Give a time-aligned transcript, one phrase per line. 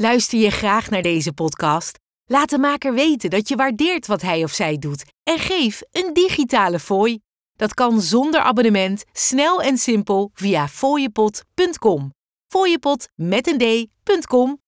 [0.00, 1.98] Luister je graag naar deze podcast?
[2.26, 6.12] Laat de maker weten dat je waardeert wat hij of zij doet en geef een
[6.12, 7.20] digitale fooi.
[7.56, 12.12] Dat kan zonder abonnement, snel en simpel via fooiepot.com.
[12.46, 13.58] Fooiepot met een
[14.04, 14.60] d.com.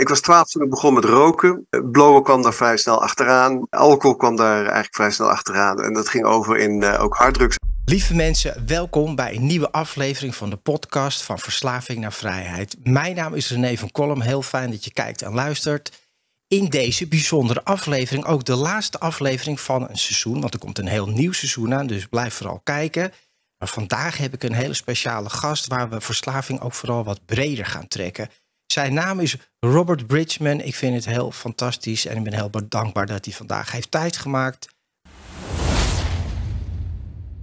[0.00, 1.66] Ik was twaalf toen ik begon met roken.
[1.90, 3.66] Blowen kwam daar vrij snel achteraan.
[3.70, 5.80] Alcohol kwam daar eigenlijk vrij snel achteraan.
[5.80, 7.56] En dat ging over in uh, ook harddrugs.
[7.86, 12.76] Lieve mensen, welkom bij een nieuwe aflevering van de podcast van Verslaving naar Vrijheid.
[12.82, 14.20] Mijn naam is René van Kolm.
[14.20, 16.08] Heel fijn dat je kijkt en luistert.
[16.48, 20.86] In deze bijzondere aflevering, ook de laatste aflevering van een seizoen, want er komt een
[20.86, 23.12] heel nieuw seizoen aan, dus blijf vooral kijken.
[23.58, 27.66] Maar vandaag heb ik een hele speciale gast waar we verslaving ook vooral wat breder
[27.66, 28.28] gaan trekken.
[28.66, 30.60] Zijn naam is Robert Bridgman.
[30.60, 34.16] Ik vind het heel fantastisch en ik ben heel dankbaar dat hij vandaag heeft tijd
[34.16, 34.73] gemaakt.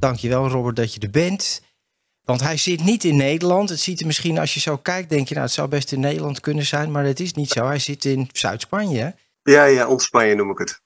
[0.02, 1.62] Dankjewel Robert dat je er bent.
[2.22, 3.70] Want hij zit niet in Nederland.
[3.70, 6.00] Het ziet er misschien als je zo kijkt, denk je nou het zou best in
[6.00, 6.92] Nederland kunnen zijn.
[6.92, 7.66] Maar het is niet zo.
[7.66, 9.16] Hij zit in Zuid-Spanje.
[9.44, 10.82] Ja, ja, ons-Spanje noem ik het.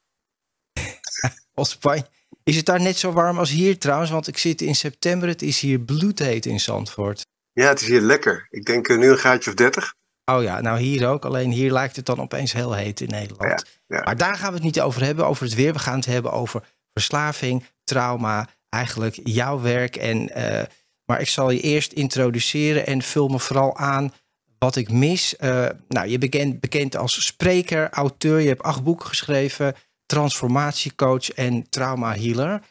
[1.62, 2.06] ons-Spanje.
[2.44, 4.12] Is het daar net zo warm als hier trouwens?
[4.12, 5.28] Want ik zit in september.
[5.28, 7.26] Het is hier bloedheet in Zandvoort.
[7.52, 8.48] Ja, het is hier lekker.
[8.50, 9.94] Ik denk uh, nu een graadje of 30.
[10.26, 11.26] Oh ja, nou hier ook.
[11.26, 13.64] Alleen hier lijkt het dan opeens heel heet in Nederland.
[13.88, 14.04] Ja, ja.
[14.04, 15.74] Maar daar gaan we het niet over hebben, over het weer.
[15.74, 16.64] We gaan het hebben over
[16.94, 19.96] verslaving, trauma, eigenlijk jouw werk.
[19.96, 20.62] En, uh,
[21.06, 24.14] maar ik zal je eerst introduceren en vul me vooral aan
[24.60, 25.36] wat ik mis.
[25.40, 28.40] Uh, nou, je bent bekend als spreker, auteur.
[28.40, 32.62] Je hebt acht boeken geschreven, transformatiecoach en trauma healer.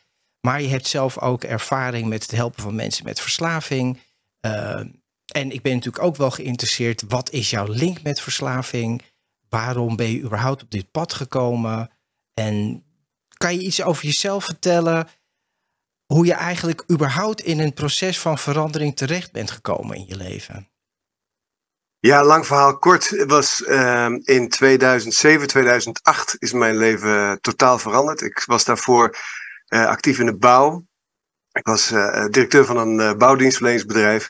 [0.40, 3.98] Maar je hebt zelf ook ervaring met het helpen van mensen met verslaving.
[4.46, 4.80] Uh,
[5.32, 7.04] en ik ben natuurlijk ook wel geïnteresseerd.
[7.08, 9.02] Wat is jouw link met verslaving?
[9.48, 11.90] Waarom ben je überhaupt op dit pad gekomen?
[12.34, 12.84] En
[13.36, 15.08] kan je iets over jezelf vertellen?
[16.06, 20.68] Hoe je eigenlijk überhaupt in een proces van verandering terecht bent gekomen in je leven?
[21.98, 23.24] Ja, lang verhaal kort.
[23.26, 28.20] Was uh, in 2007, 2008 is mijn leven totaal veranderd.
[28.20, 29.16] Ik was daarvoor
[29.68, 30.86] uh, actief in de bouw.
[31.52, 34.28] Ik was uh, directeur van een bouwdienstverleningsbedrijf.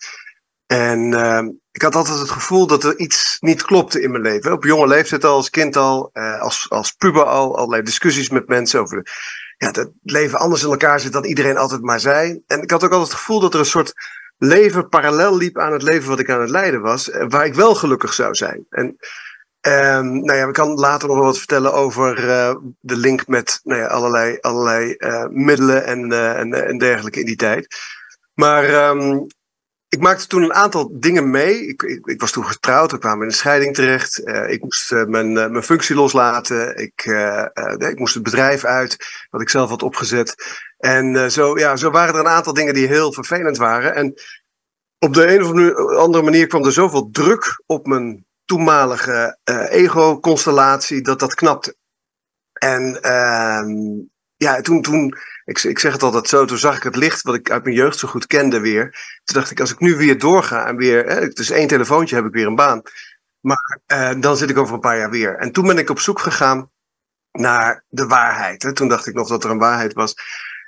[0.66, 4.52] En uh, ik had altijd het gevoel dat er iets niet klopte in mijn leven.
[4.52, 8.80] Op jonge leeftijd al, als kind al, als, als puber al, allerlei discussies met mensen
[8.80, 9.10] over de,
[9.56, 12.42] ja, dat leven anders in elkaar zit dan iedereen altijd maar zei.
[12.46, 13.92] En ik had ook altijd het gevoel dat er een soort
[14.38, 17.54] leven parallel liep aan het leven wat ik aan het leiden was, eh, waar ik
[17.54, 18.66] wel gelukkig zou zijn.
[18.70, 18.96] En
[19.66, 23.80] um, nou ja, we kan later nog wat vertellen over uh, de link met nou
[23.80, 27.76] ja, allerlei, allerlei uh, middelen en, en, en dergelijke in die tijd.
[28.34, 29.26] Maar um,
[29.94, 31.66] ik maakte toen een aantal dingen mee.
[31.66, 34.20] Ik, ik, was toen getrouwd, ik kwam in een scheiding terecht.
[34.24, 36.76] Uh, ik moest uh, mijn, uh, mijn functie loslaten.
[36.76, 37.04] Ik,
[37.78, 38.96] ik moest het bedrijf uit,
[39.30, 40.34] wat ik zelf had opgezet.
[40.78, 43.94] En zo, ja, zo waren er een aantal dingen die heel vervelend waren.
[43.94, 44.14] En
[44.98, 45.48] op de een of
[45.96, 49.38] andere manier kwam er zoveel druk op mijn toenmalige
[49.70, 51.76] ego-constellatie dat dat knapte.
[52.52, 53.70] En ehm,
[54.36, 57.34] ja, toen, toen ik, ik zeg het altijd zo, toen zag ik het licht wat
[57.34, 58.90] ik uit mijn jeugd zo goed kende weer.
[59.24, 62.24] Toen dacht ik, als ik nu weer doorga en weer, hè, dus één telefoontje heb
[62.24, 62.82] ik weer een baan.
[63.40, 65.36] Maar uh, dan zit ik over een paar jaar weer.
[65.36, 66.70] En toen ben ik op zoek gegaan
[67.32, 68.62] naar de waarheid.
[68.62, 68.72] Hè.
[68.72, 70.14] Toen dacht ik nog dat er een waarheid was.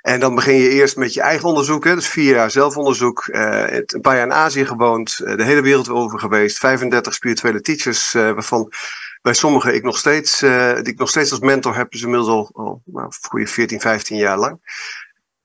[0.01, 1.83] En dan begin je eerst met je eigen onderzoek.
[1.83, 3.27] Hè, dus vier jaar zelfonderzoek.
[3.27, 5.19] Uh, een paar jaar in Azië gewoond.
[5.23, 6.57] Uh, de hele wereld over geweest.
[6.57, 8.11] 35 spirituele teachers.
[8.11, 8.71] waarvan
[9.21, 12.29] bij sommigen ik nog steeds, uh, die ik nog steeds als mentor heb, is inmiddels
[12.29, 14.59] al, al nou, goede 14, 15 jaar lang.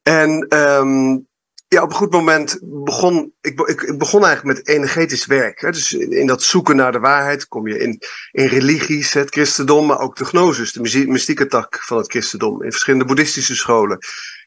[0.03, 1.27] En um,
[1.73, 5.61] ja, op een goed moment begon ik, ik, ik begon eigenlijk met energetisch werk.
[5.61, 5.71] Hè.
[5.71, 7.99] Dus in, dat zoeken naar de waarheid kom je in,
[8.31, 12.71] in religies, het christendom, maar ook de gnosis, de mystieke tak van het christendom, in
[12.71, 13.99] verschillende boeddhistische scholen.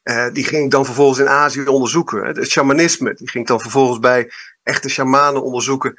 [0.03, 2.23] Uh, die ging ik dan vervolgens in Azië onderzoeken.
[2.23, 2.27] Hè.
[2.27, 4.31] Het shamanisme, die ging ik dan vervolgens bij
[4.63, 5.93] echte shamanen onderzoeken.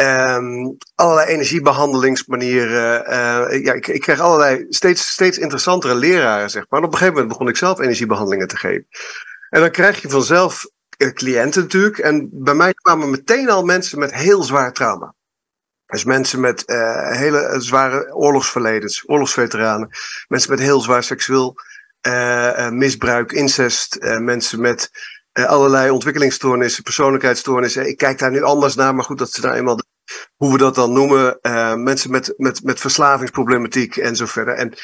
[0.00, 3.02] Um, allerlei energiebehandelingsmanieren.
[3.06, 6.80] Uh, ja, ik, ik kreeg allerlei steeds, steeds interessantere leraren, zeg maar.
[6.80, 8.86] En op een gegeven moment begon ik zelf energiebehandelingen te geven.
[9.50, 10.66] En dan krijg je vanzelf
[10.98, 11.98] uh, cliënten natuurlijk.
[11.98, 15.14] En bij mij kwamen meteen al mensen met heel zwaar trauma.
[15.86, 16.62] Dus mensen met
[17.10, 19.88] hele zware oorlogsverledens, oorlogsveteranen.
[20.28, 21.54] Mensen met heel zwaar seksueel
[22.70, 23.98] misbruik, incest.
[24.18, 24.90] mensen met
[25.32, 27.88] allerlei ontwikkelingsstoornissen, persoonlijkheidsstoornissen.
[27.88, 29.80] Ik kijk daar nu anders naar, maar goed, dat ze daar eenmaal,
[30.38, 34.54] hoe we dat dan noemen, uh, mensen met, met, met verslavingsproblematiek en zo verder.
[34.54, 34.74] En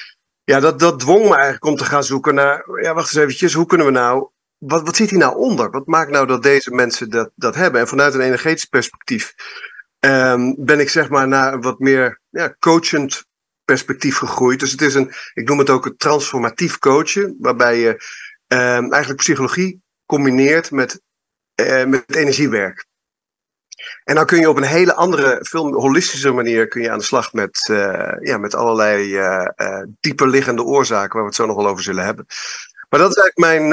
[0.44, 3.52] ja, dat, dat dwong me eigenlijk om te gaan zoeken naar, ja, wacht eens eventjes,
[3.52, 4.28] hoe kunnen we nou,
[4.58, 5.70] wat, wat zit hier nou onder?
[5.70, 7.80] Wat maakt nou dat deze mensen dat, dat hebben?
[7.80, 9.34] En vanuit een energetisch perspectief
[10.00, 13.24] um, ben ik zeg maar naar een wat meer ja, coachend
[13.64, 14.60] perspectief gegroeid.
[14.60, 17.88] Dus het is een, ik noem het ook een transformatief coachen, waarbij je
[18.46, 21.00] um, eigenlijk psychologie combineert met,
[21.60, 22.86] uh, met energiewerk.
[24.04, 27.04] En dan kun je op een hele andere, veel holistische manier kun je aan de
[27.04, 31.46] slag met, uh, ja, met allerlei uh, uh, dieper liggende oorzaken, waar we het zo
[31.46, 32.26] nog wel over zullen hebben.
[32.88, 33.68] Maar dat is eigenlijk mijn,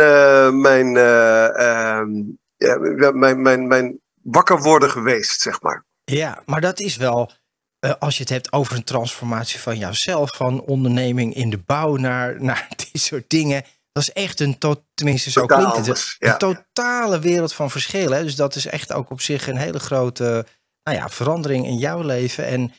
[0.61, 2.09] mijn, ehm,
[2.57, 5.85] ja, mijn, mijn, mijn wakker worden geweest, zeg maar.
[6.03, 7.31] Ja, maar dat is wel,
[7.99, 12.35] als je het hebt over een transformatie van jouzelf, van onderneming in de bouw naar,
[12.43, 17.19] naar die soort dingen dat is echt een, tot, tenminste zo klinkt het, een totale
[17.19, 18.23] wereld van verschillen.
[18.23, 20.45] Dus dat is echt ook op zich een hele grote
[20.83, 22.45] nou ja, verandering in jouw leven.
[22.45, 22.73] En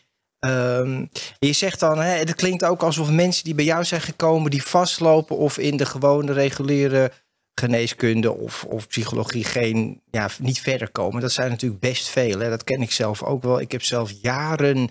[0.46, 4.50] um, je zegt dan, hè, het klinkt ook alsof mensen die bij jou zijn gekomen,
[4.50, 7.12] die vastlopen of in de gewone reguliere
[7.54, 11.20] geneeskunde of, of psychologie geen, ja, niet verder komen.
[11.20, 12.38] Dat zijn natuurlijk best veel.
[12.38, 12.48] Hè.
[12.48, 13.60] Dat ken ik zelf ook wel.
[13.60, 14.90] Ik heb zelf jaren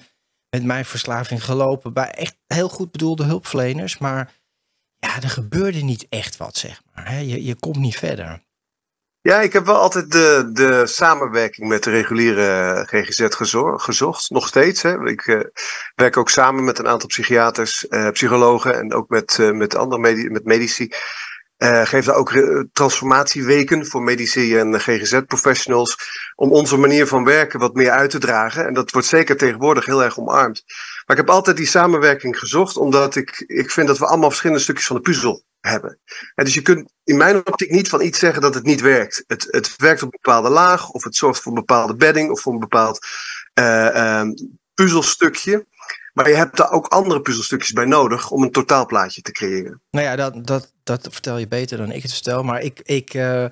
[0.49, 3.97] met mijn verslaving gelopen bij echt heel goed bedoelde hulpverleners.
[3.97, 4.40] Maar
[5.01, 7.13] ja, er gebeurde niet echt wat, zeg maar.
[7.23, 8.43] Je, je komt niet verder.
[9.21, 13.25] Ja, ik heb wel altijd de, de samenwerking met de reguliere GGZ
[13.75, 14.29] gezocht.
[14.29, 14.81] Nog steeds.
[14.81, 15.07] Hè.
[15.07, 15.39] Ik uh,
[15.95, 20.29] werk ook samen met een aantal psychiaters, uh, psychologen en ook met, met andere medi
[20.29, 20.93] met medici.
[21.83, 22.31] Geef daar ook
[22.73, 25.97] transformatieweken voor medici en GGZ-professionals.
[26.35, 28.67] Om onze manier van werken wat meer uit te dragen.
[28.67, 30.63] En dat wordt zeker tegenwoordig heel erg omarmd.
[31.11, 34.61] Maar ik heb altijd die samenwerking gezocht, omdat ik, ik vind dat we allemaal verschillende
[34.61, 35.99] stukjes van de puzzel hebben.
[36.35, 39.23] En dus je kunt in mijn optiek niet van iets zeggen dat het niet werkt.
[39.27, 42.41] Het, het werkt op een bepaalde laag, of het zorgt voor een bepaalde bedding, of
[42.41, 43.07] voor een bepaald
[43.59, 44.23] uh,
[44.73, 45.65] puzzelstukje.
[46.13, 49.81] Maar je hebt daar ook andere puzzelstukjes bij nodig om een totaalplaatje te creëren.
[49.89, 52.43] Nou ja, dat, dat, dat vertel je beter dan ik het vertel.
[52.43, 53.45] Maar ik, ik, uh,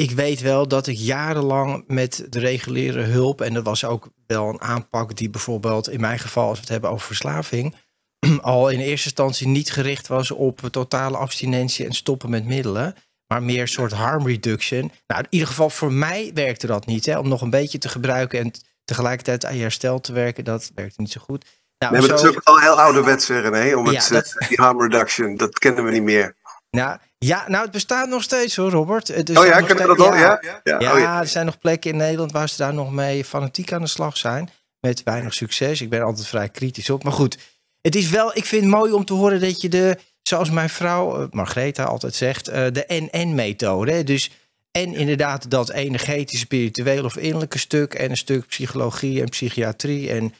[0.00, 4.48] ik weet wel dat ik jarenlang met de reguliere hulp, en dat was ook wel
[4.48, 7.74] een aanpak die bijvoorbeeld in mijn geval, als we het hebben over verslaving,
[8.40, 12.94] al in eerste instantie niet gericht was op totale abstinentie en stoppen met middelen,
[13.26, 14.92] maar meer een soort harm reduction.
[15.06, 17.88] Nou, in ieder geval voor mij werkte dat niet, hè, om nog een beetje te
[17.88, 18.52] gebruiken en
[18.84, 21.44] tegelijkertijd aan je herstel te werken, dat werkte niet zo goed.
[21.78, 22.24] Nou, nee, maar zo...
[22.24, 24.34] dat is ook al heel ouderwets, René, om het, dat...
[24.48, 26.34] die harm reduction, dat kennen we niet meer.
[26.70, 29.10] Nou, ja, nou, het bestaat nog steeds hoor, Robert.
[29.10, 30.14] oh ja, kennen we dat al?
[30.14, 30.76] Ja, ja.
[30.78, 30.92] ja.
[30.92, 33.80] Oh, ja, er zijn nog plekken in Nederland waar ze daar nog mee fanatiek aan
[33.80, 34.50] de slag zijn.
[34.80, 35.80] Met weinig succes.
[35.80, 37.02] Ik ben altijd vrij kritisch op.
[37.02, 37.38] Maar goed,
[37.80, 40.70] het is wel, ik vind het mooi om te horen dat je de, zoals mijn
[40.70, 44.04] vrouw, uh, Margreta altijd zegt, uh, de NN-methode.
[44.04, 44.30] Dus
[44.70, 47.94] en inderdaad dat energetische, spirituele of innerlijke stuk.
[47.94, 50.10] En een stuk psychologie en psychiatrie.
[50.10, 50.34] En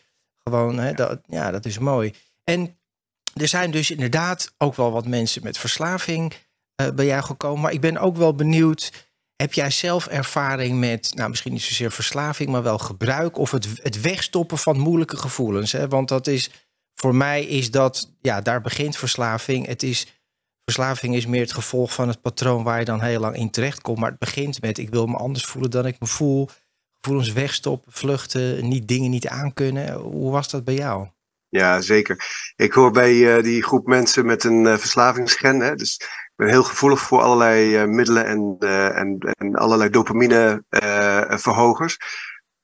[0.45, 2.15] gewoon, hè, dat, ja, dat is mooi.
[2.45, 2.79] En
[3.35, 6.35] er zijn dus inderdaad ook wel wat mensen met verslaving
[6.81, 7.61] uh, bij jou gekomen.
[7.61, 9.09] Maar ik ben ook wel benieuwd.
[9.37, 13.69] Heb jij zelf ervaring met, nou misschien niet zozeer verslaving, maar wel gebruik of het,
[13.83, 15.73] het wegstoppen van moeilijke gevoelens?
[15.73, 15.89] Hè?
[15.89, 16.51] Want dat is,
[16.95, 19.67] voor mij is dat, ja, daar begint verslaving.
[19.67, 20.07] Het is,
[20.65, 23.81] verslaving is meer het gevolg van het patroon waar je dan heel lang in terecht
[23.81, 23.99] komt.
[23.99, 26.49] Maar het begint met, ik wil me anders voelen dan ik me voel.
[27.01, 29.93] Gevoelens wegstoppen, vluchten, niet dingen niet aankunnen.
[29.95, 31.09] Hoe was dat bij jou?
[31.51, 32.25] Ja, zeker.
[32.57, 35.61] Ik hoor bij uh, die groep mensen met een uh, verslavingsgen.
[35.61, 38.57] Hè, dus ik ben heel gevoelig voor allerlei uh, middelen en,
[38.95, 41.99] en, en allerlei dopamineverhogers.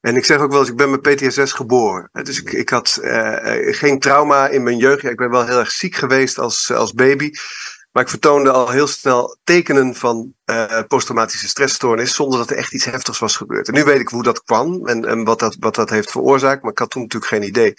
[0.01, 2.09] en ik zeg ook wel eens, ik ben met PTSS geboren.
[2.13, 2.99] Dus ik, ik had
[3.71, 5.05] geen trauma in mijn jeugd.
[5.05, 7.31] Ik ben wel heel erg ziek geweest als, als baby.
[7.97, 12.75] Maar ik vertoonde al heel snel tekenen van uh, posttraumatische stressstoornis, zonder dat er echt
[12.75, 13.69] iets heftigs was gebeurd.
[13.69, 16.63] En nu weet ik hoe dat kwam en, en wat, dat, wat dat heeft veroorzaakt,
[16.63, 17.75] maar ik had toen natuurlijk geen idee.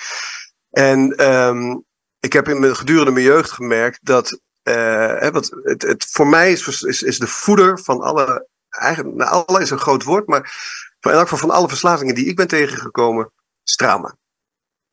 [0.69, 1.85] En um,
[2.19, 6.51] ik heb in mijn, gedurende mijn jeugd gemerkt dat uh, wat, het, het, voor mij
[6.51, 10.53] is, is, is de voeder van alle, eigenlijk, nou, alle is een groot woord, maar
[10.99, 13.31] in elk geval van alle verslavingen die ik ben tegengekomen,
[13.63, 14.15] is trauma.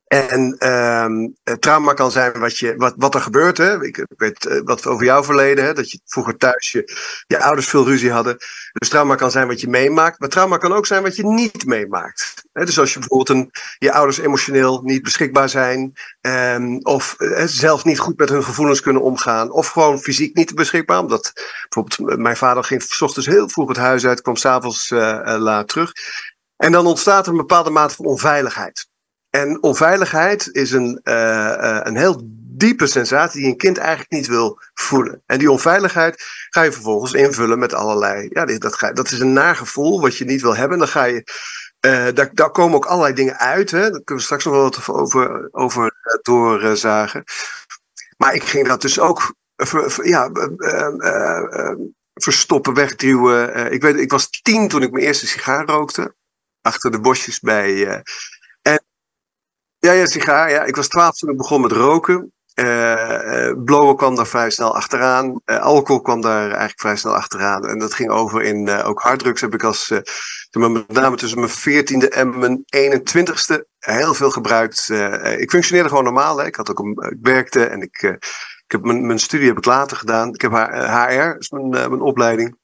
[0.05, 3.59] En um, trauma kan zijn wat, je, wat, wat er gebeurt.
[3.59, 3.85] Hè?
[3.85, 5.65] Ik weet uh, wat over jouw verleden.
[5.65, 5.73] Hè?
[5.73, 6.93] Dat je vroeger thuis je,
[7.27, 8.37] je ouders veel ruzie hadden.
[8.73, 10.21] Dus trauma kan zijn wat je meemaakt.
[10.21, 12.44] Maar trauma kan ook zijn wat je niet meemaakt.
[12.55, 15.93] Dus als je bijvoorbeeld een, je ouders emotioneel niet beschikbaar zijn.
[16.21, 19.51] Um, of uh, zelf niet goed met hun gevoelens kunnen omgaan.
[19.51, 20.99] Of gewoon fysiek niet beschikbaar.
[20.99, 21.33] Omdat
[21.69, 24.23] bijvoorbeeld mijn vader ging s ochtends heel vroeg het huis uit.
[24.23, 25.93] Kwam s'avonds uh, laat terug.
[26.57, 28.87] En dan ontstaat er een bepaalde mate van onveiligheid.
[29.31, 32.23] En onveiligheid is een, een heel
[32.57, 35.23] diepe sensatie die een kind eigenlijk niet wil voelen.
[35.27, 38.29] En die onveiligheid ga je vervolgens invullen met allerlei.
[38.33, 40.79] Ja, dat, dat is een nagevoel wat je niet wil hebben.
[40.79, 41.25] Dan ga je.
[41.87, 43.71] Uh, daar, daar komen ook allerlei dingen uit.
[43.71, 43.81] Hè?
[43.81, 47.25] Daar kunnen we straks nog wel wat over, over doorzagen.
[48.17, 49.35] maar ik ging dat dus ook
[50.03, 50.31] ja,
[52.15, 53.73] verstoppen, wegduwen.
[53.73, 56.15] ik, weet, ik was tien toen ik mijn eerste sigaar rookte.
[56.61, 58.03] Achter de bosjes bij,
[59.85, 60.51] ja, ja, sigaar.
[60.51, 60.65] Ja.
[60.65, 62.33] Ik was twaalf toen ik begon met roken.
[62.55, 65.41] Uh, blowen kwam daar vrij snel achteraan.
[65.45, 67.67] alcohol kwam daar eigenlijk vrij snel achteraan.
[67.67, 69.89] En dat ging over in ook harddrugs heb ik als,
[70.51, 74.89] met name tussen mijn 14e en mijn 21ste heel veel gebruikt.
[75.39, 76.39] ik functioneerde gewoon normaal.
[76.39, 76.47] Hè.
[76.47, 78.03] Ik, had ook een, ik werkte en ik,
[78.65, 80.35] ik heb mijn, mijn studie heb ik later gedaan.
[80.35, 82.57] Ik heb HR, is mijn, mijn opleiding.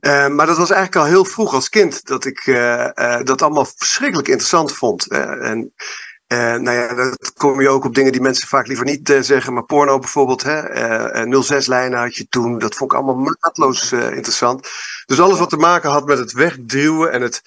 [0.00, 3.66] Uh, maar dat was eigenlijk al heel vroeg als kind dat ik uh, dat allemaal
[3.76, 5.06] verschrikkelijk interessant vond.
[5.06, 5.72] en
[6.36, 9.52] nou ja, dat kom je ook op dingen die mensen vaak liever niet zeggen.
[9.52, 12.58] Maar porno bijvoorbeeld, hè, 06 lijnen had je toen.
[12.58, 14.68] Dat vond ik allemaal maatloos interessant.
[15.06, 17.42] Dus alles wat te maken had met het wegduwen en het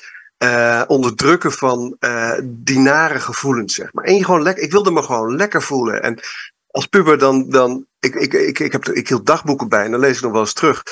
[0.87, 1.97] onderdrukken van
[2.43, 4.03] die nare gevoelens, zeg maar.
[4.03, 6.01] En je gewoon lekker, ik wilde me gewoon lekker voelen.
[6.01, 6.19] En
[6.67, 9.99] als puber dan, dan ik, ik, ik, ik, heb, ik hield dagboeken bij en dan
[9.99, 10.83] lees ik nog wel eens terug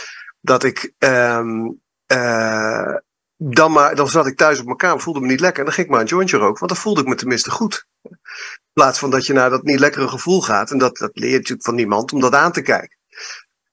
[0.42, 0.92] dat ik.
[0.98, 1.80] Um,
[2.14, 2.96] uh,
[3.42, 5.60] dan, maar, dan zat ik thuis op mijn kamer, voelde me niet lekker.
[5.60, 7.86] En dan ging ik maar een jointje roken, want dan voelde ik me tenminste goed.
[8.02, 8.18] In
[8.74, 10.72] plaats van dat je naar dat niet lekkere gevoel gaat.
[10.72, 12.98] En dat, dat leer natuurlijk van niemand om dat aan te kijken.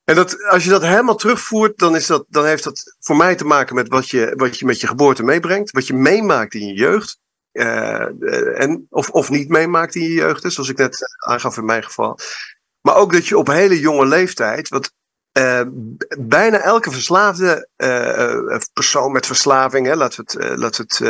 [0.04, 3.34] En dat, als je dat helemaal terugvoert, dan, is dat, dan heeft dat voor mij
[3.34, 5.70] te maken met wat je, wat je met je geboorte meebrengt.
[5.70, 7.18] Wat je meemaakt in je jeugd.
[7.52, 11.84] Uh, en, of, of niet meemaakt in je jeugd, zoals ik net aangaf in mijn
[11.84, 12.18] geval.
[12.80, 14.92] Maar ook dat je op hele jonge leeftijd, wat
[15.38, 15.62] uh,
[16.18, 21.04] bijna elke verslaafde uh, persoon met verslaving, hè, laten we het, laten we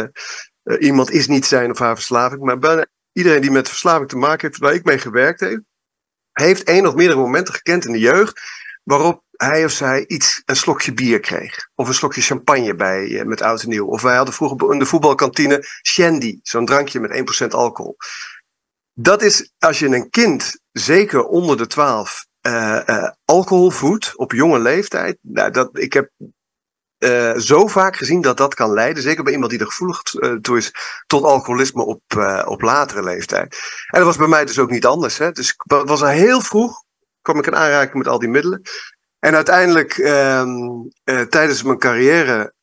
[0.62, 4.16] het iemand is niet zijn of haar verslaving, maar bijna iedereen die met verslaving te
[4.16, 5.60] maken heeft, waar ik mee gewerkt heb,
[6.32, 8.40] heeft één of meerdere momenten gekend in de jeugd
[8.82, 11.68] waarop hij of zij iets, een slokje bier kreeg.
[11.74, 13.86] Of een slokje champagne bij, met oud en nieuw.
[13.86, 17.96] Of wij hadden vroeger in de voetbalkantine shandy, zo'n drankje met 1% alcohol.
[18.92, 24.32] Dat is, als je een kind, zeker onder de 12, uh, uh, alcohol voedt op
[24.32, 25.18] jonge leeftijd.
[25.20, 26.10] Nou, dat, ik heb
[26.98, 30.02] uh, zo vaak gezien dat dat kan leiden, zeker bij iemand die er gevoelig
[30.40, 30.72] toe is,
[31.06, 32.02] tot alcoholisme op,
[32.44, 33.58] op latere leeftijd.
[33.86, 35.18] En dat was bij mij dus ook niet anders.
[35.18, 35.32] Hè?
[35.32, 36.82] Dus ik was al heel vroeg,
[37.22, 38.62] kwam ik in aanraking met al die middelen.
[39.18, 40.56] En uiteindelijk, ehm,
[41.28, 42.54] tijdens mijn carrière,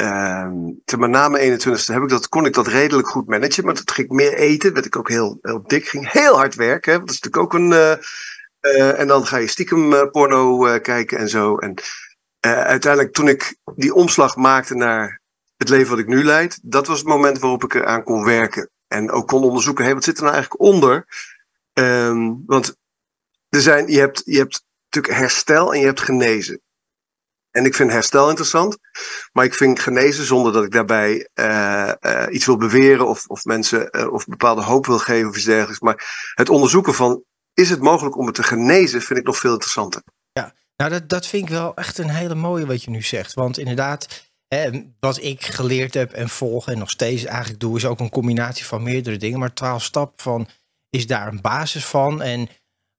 [0.00, 0.48] uh,
[0.84, 3.64] te mijn na mijn 21ste heb ik dat, kon ik dat redelijk goed managen.
[3.64, 5.86] Maar dat ging meer eten, werd ik ook heel, heel dik.
[5.86, 6.92] Ging heel hard werken.
[6.92, 7.70] Hè, dat is natuurlijk ook een.
[7.70, 7.94] Uh,
[8.60, 11.56] uh, en dan ga je stiekem porno kijken en zo.
[11.56, 11.74] En
[12.40, 15.22] uiteindelijk, toen ik die omslag maakte naar
[15.56, 18.70] het leven wat ik nu leid, dat was het moment waarop ik eraan kon werken.
[18.88, 21.06] En ook kon onderzoeken, hey, wat zit er nou eigenlijk onder?
[21.72, 22.76] Um, want
[23.48, 26.60] er zijn, je, hebt, je hebt natuurlijk herstel en je hebt genezen.
[27.54, 28.78] En ik vind herstel interessant,
[29.32, 33.44] maar ik vind genezen zonder dat ik daarbij uh, uh, iets wil beweren of, of
[33.44, 35.80] mensen uh, of bepaalde hoop wil geven of iets dergelijks.
[35.80, 39.52] Maar het onderzoeken van is het mogelijk om het te genezen, vind ik nog veel
[39.52, 40.02] interessanter.
[40.32, 43.34] Ja, nou dat, dat vind ik wel echt een hele mooie wat je nu zegt.
[43.34, 44.70] Want inderdaad, hè,
[45.00, 48.64] wat ik geleerd heb en volg en nog steeds eigenlijk doe, is ook een combinatie
[48.64, 49.38] van meerdere dingen.
[49.38, 50.48] Maar twaalf stappen van
[50.90, 52.22] is daar een basis van.
[52.22, 52.48] En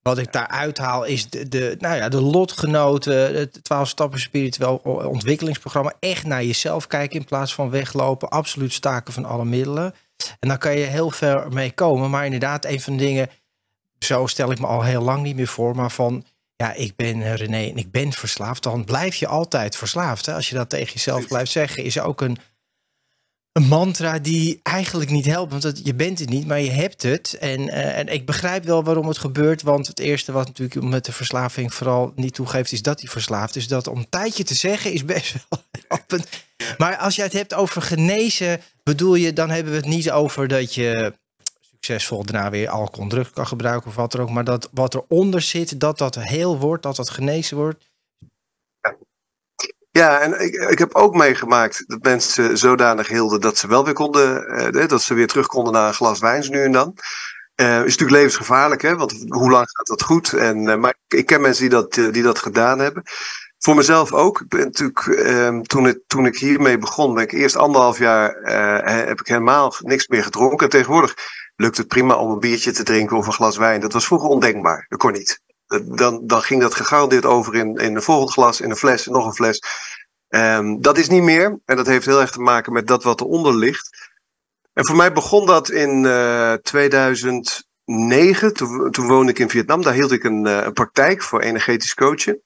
[0.10, 4.76] wat ik daar uithaal is de, de, nou ja, de lotgenoten, het 12 stappen spiritueel
[5.08, 5.94] ontwikkelingsprogramma.
[6.00, 8.30] Echt naar jezelf kijken in plaats van weglopen.
[8.30, 9.94] Absoluut staken van alle middelen.
[10.40, 12.10] En dan kan je heel ver mee komen.
[12.10, 13.30] Maar inderdaad, een van de dingen,
[14.00, 15.76] zo stel ik me al heel lang niet meer voor.
[15.76, 18.64] Maar van, ja, ik ben René en ik ben verslaafd.
[18.64, 20.26] Dan blijf je altijd verslaafd.
[20.26, 20.34] Hè?
[20.34, 22.38] Als je dat tegen jezelf blijft zeggen, is ook een
[23.56, 25.52] een mantra die eigenlijk niet helpt.
[25.52, 27.38] Want je bent het niet, maar je hebt het.
[27.40, 29.62] En, uh, en ik begrijp wel waarom het gebeurt.
[29.62, 33.56] Want het eerste wat natuurlijk met de verslaving vooral niet toegeeft, is dat hij verslaafd
[33.56, 33.68] is.
[33.68, 36.20] Dat om tijdje te zeggen is best wel.
[36.78, 40.48] Maar als je het hebt over genezen, bedoel je, dan hebben we het niet over
[40.48, 41.14] dat je
[41.72, 44.30] succesvol daarna weer alcohol en drugs kan gebruiken of wat er ook.
[44.30, 47.84] Maar dat wat eronder zit, dat dat heel wordt, dat dat genezen wordt.
[49.98, 53.94] Ja, en ik, ik heb ook meegemaakt dat mensen zodanig hielden dat ze wel weer
[53.94, 56.98] konden, eh, dat ze weer terug konden naar een glas wijn nu en dan.
[57.56, 58.96] Uh, is natuurlijk levensgevaarlijk, hè?
[58.96, 60.34] want hoe lang gaat dat goed?
[60.34, 63.04] En, uh, maar ik ken mensen die dat, uh, die dat gedaan hebben.
[63.60, 64.42] Voor mezelf ook.
[64.42, 68.36] Ik ben natuurlijk, ehm, toen, toen ik hiermee begon, ben ik eerst anderhalf jaar
[69.08, 70.66] heb ik helemaal niks meer gedronken.
[70.66, 71.14] En tegenwoordig
[71.56, 73.82] lukt het prima om een biertje te drinken of een glas wijn.
[73.82, 74.86] Dat was vroeger ondenkbaar.
[74.90, 75.44] Dat kon niet.
[75.84, 79.26] Dan, dan ging dat gegarandeerd over in, in een volgend glas, in een fles, nog
[79.26, 79.62] een fles.
[80.30, 81.60] Um, dat is niet meer.
[81.66, 84.12] En dat heeft heel erg te maken met dat wat eronder ligt.
[84.74, 88.54] En voor mij begon dat in uh, eh, 2009.
[88.92, 89.82] Toen, woonde ik in Vietnam.
[89.82, 92.42] Daar hield ik een, uh, een praktijk voor energetisch coachen.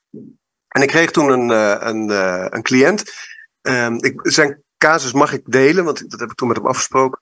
[0.68, 2.08] En ik kreeg toen een, uh, een,
[2.54, 3.12] een cliënt.
[3.62, 7.20] Um, ik, zijn casus mag ik delen, want dat heb ik toen met hem afgesproken.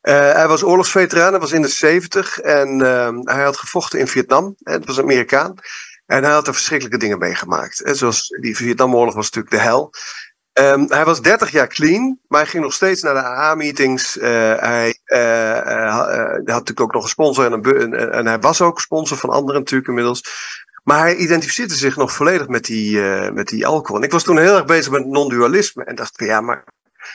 [0.00, 4.54] hij was oorlogsveteraan, hij was in de 70 en ehm, hij had gevochten in Vietnam.
[4.58, 5.54] Het was een Amerikaan.
[6.06, 7.82] En hij had er verschrikkelijke dingen meegemaakt.
[7.84, 9.92] Zoals die Vietnamoorlog was natuurlijk de hel.
[10.52, 14.14] Um, hij was 30 jaar clean, maar hij ging nog steeds naar de AA-meetings.
[14.14, 19.16] Hij hij had natuurlijk ook nog een sponsor en, een, en hij was ook sponsor
[19.16, 20.24] van anderen natuurlijk inmiddels.
[20.82, 23.00] Maar hij identificeerde zich nog volledig met die,
[23.32, 23.96] met die alcohol.
[23.96, 26.64] En ik was toen heel erg bezig met non-dualisme en dacht van ja, maar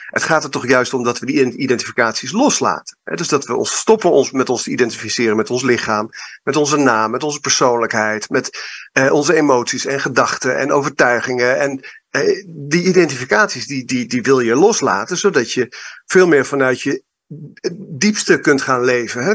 [0.06, 2.96] het gaat er toch juist om dat we die identificaties loslaten.
[3.04, 6.10] Dus dat we ons stoppen ons met ons te identificeren met ons lichaam,
[6.42, 8.50] met onze naam, met onze persoonlijkheid, met
[8.92, 11.58] eh, onze emoties en gedachten en overtuigingen.
[11.58, 11.80] En
[12.10, 17.02] eh, die identificaties, die, die, die wil je loslaten, zodat je veel meer vanuit je
[17.74, 19.24] diepste kunt gaan leven.
[19.24, 19.34] Hè?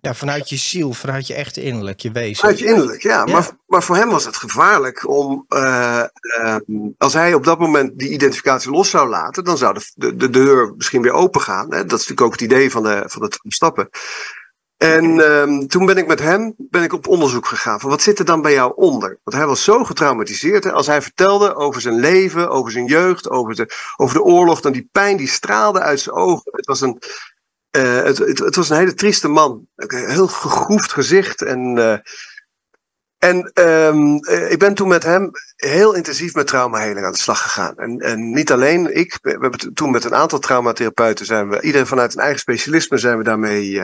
[0.00, 2.36] Ja, vanuit je ziel, vanuit je echte innerlijk, je wezen.
[2.36, 3.24] Vanuit je innerlijk, ja.
[3.24, 6.02] Maar, maar voor hem was het gevaarlijk om, uh,
[6.40, 6.56] uh,
[6.98, 10.74] als hij op dat moment die identificatie los zou laten, dan zou de, de, deur
[10.76, 11.72] misschien weer open gaan.
[11.72, 11.84] Hè?
[11.84, 13.88] Dat is natuurlijk ook het idee van de, van de stappen.
[14.76, 18.18] En uh, toen ben ik met hem ben ik op onderzoek gegaan van wat zit
[18.18, 19.18] er dan bij jou onder?
[19.24, 20.64] Want hij was zo getraumatiseerd.
[20.64, 20.72] Hè?
[20.72, 24.72] Als hij vertelde over zijn leven, over zijn jeugd, over de, over de oorlog, dan
[24.72, 26.50] die pijn die straalde uit zijn ogen.
[26.52, 27.02] Het was een,
[27.76, 29.66] uh, het, het, was een hele trieste man.
[29.76, 31.42] Een heel gegroefd gezicht.
[31.42, 31.96] En, uh,
[33.18, 34.14] en um,
[34.48, 37.76] ik ben toen met hem heel intensief met traumaheling aan de slag gegaan.
[37.76, 41.86] En, en niet alleen ik, we hebben toen met een aantal traumatherapeuten zijn we, iedereen
[41.86, 43.80] vanuit een eigen specialisme zijn we daarmee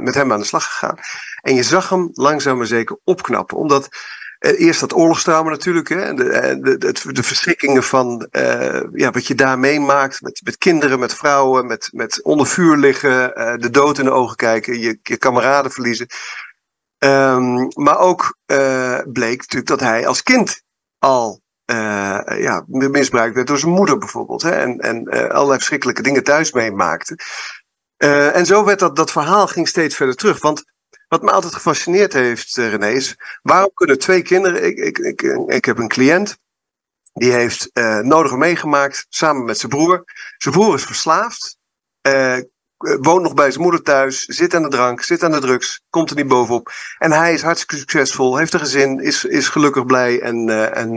[0.00, 0.98] met hem aan de slag gegaan.
[1.40, 3.56] En je zag hem langzaam maar zeker opknappen.
[3.56, 3.98] Omdat eh,
[4.52, 9.34] eerst dat oorlogstrauma natuurlijk, hè, de, de, de, de verschrikkingen van uh, ja, wat je
[9.34, 14.04] daar meemaakt met, met kinderen, met vrouwen, met, met onder vuur liggen, de dood in
[14.04, 16.06] de ogen kijken, je, je kameraden verliezen.
[16.98, 18.36] Um, maar ook
[19.12, 20.62] bleek natuurlijk dat hij als kind
[20.98, 21.40] al
[22.24, 24.42] ja, misbruikt werd door zijn moeder bijvoorbeeld.
[24.42, 27.18] Hè, en en allerlei verschrikkelijke dingen thuis meemaakte.
[28.32, 30.40] en zo werd dat, dat verhaal ging steeds verder terug.
[30.40, 30.73] Want
[31.14, 34.64] wat me altijd gefascineerd heeft, uh, René, is waarom kunnen twee kinderen.
[34.64, 36.36] Ik, ik, ik, ik heb een cliënt.
[37.12, 40.04] Die heeft uh, nodige meegemaakt samen met zijn broer.
[40.36, 41.58] Zijn broer is verslaafd.
[42.08, 42.38] Uh,
[42.76, 44.24] woont nog bij zijn moeder thuis.
[44.24, 45.82] Zit aan de drank, zit aan de drugs.
[45.90, 46.72] Komt er niet bovenop.
[46.98, 48.36] En hij is hartstikke succesvol.
[48.36, 49.00] Heeft een gezin.
[49.00, 50.20] Is, is gelukkig blij.
[50.20, 50.90] En, en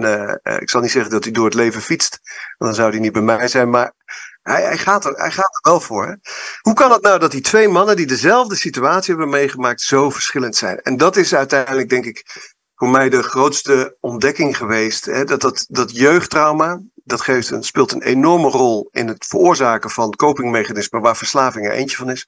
[0.59, 2.19] ik zal niet zeggen dat hij door het leven fietst.
[2.57, 3.69] Dan zou hij niet bij mij zijn.
[3.69, 3.93] Maar
[4.47, 6.19] hij, hij, gaat er, hij gaat er wel voor.
[6.61, 10.55] Hoe kan het nou dat die twee mannen die dezelfde situatie hebben meegemaakt zo verschillend
[10.55, 10.81] zijn?
[10.81, 12.25] En dat is uiteindelijk, denk ik,
[12.75, 15.05] voor mij de grootste ontdekking geweest.
[15.05, 15.23] Hè?
[15.23, 21.01] Dat, dat, dat jeugdtrauma, dat geeft speelt een enorme rol in het veroorzaken van copingmechanismen
[21.01, 22.27] waar verslaving er eentje van is.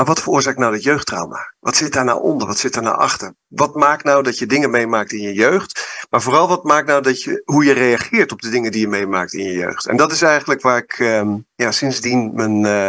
[0.00, 1.54] Maar wat veroorzaakt nou dat jeugdtrauma?
[1.58, 2.46] Wat zit daar nou onder?
[2.46, 3.34] Wat zit daar nou achter?
[3.48, 6.04] Wat maakt nou dat je dingen meemaakt in je jeugd?
[6.10, 8.88] Maar vooral wat maakt nou dat je, hoe je reageert op de dingen die je
[8.88, 9.86] meemaakt in je jeugd?
[9.86, 12.86] En dat is eigenlijk waar ik uh, ja, sindsdien mijn, uh,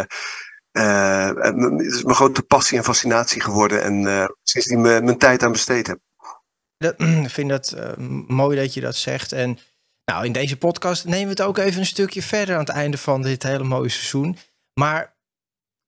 [0.72, 3.82] uh, mijn, is mijn grote passie en fascinatie geworden.
[3.82, 5.98] En uh, sindsdien mijn, mijn tijd aan besteed heb.
[7.24, 7.76] Ik vind dat
[8.26, 9.32] mooi dat je dat zegt.
[9.32, 9.58] En
[10.04, 12.98] nou, in deze podcast nemen we het ook even een stukje verder aan het einde
[12.98, 14.38] van dit hele mooie seizoen.
[14.74, 15.11] Maar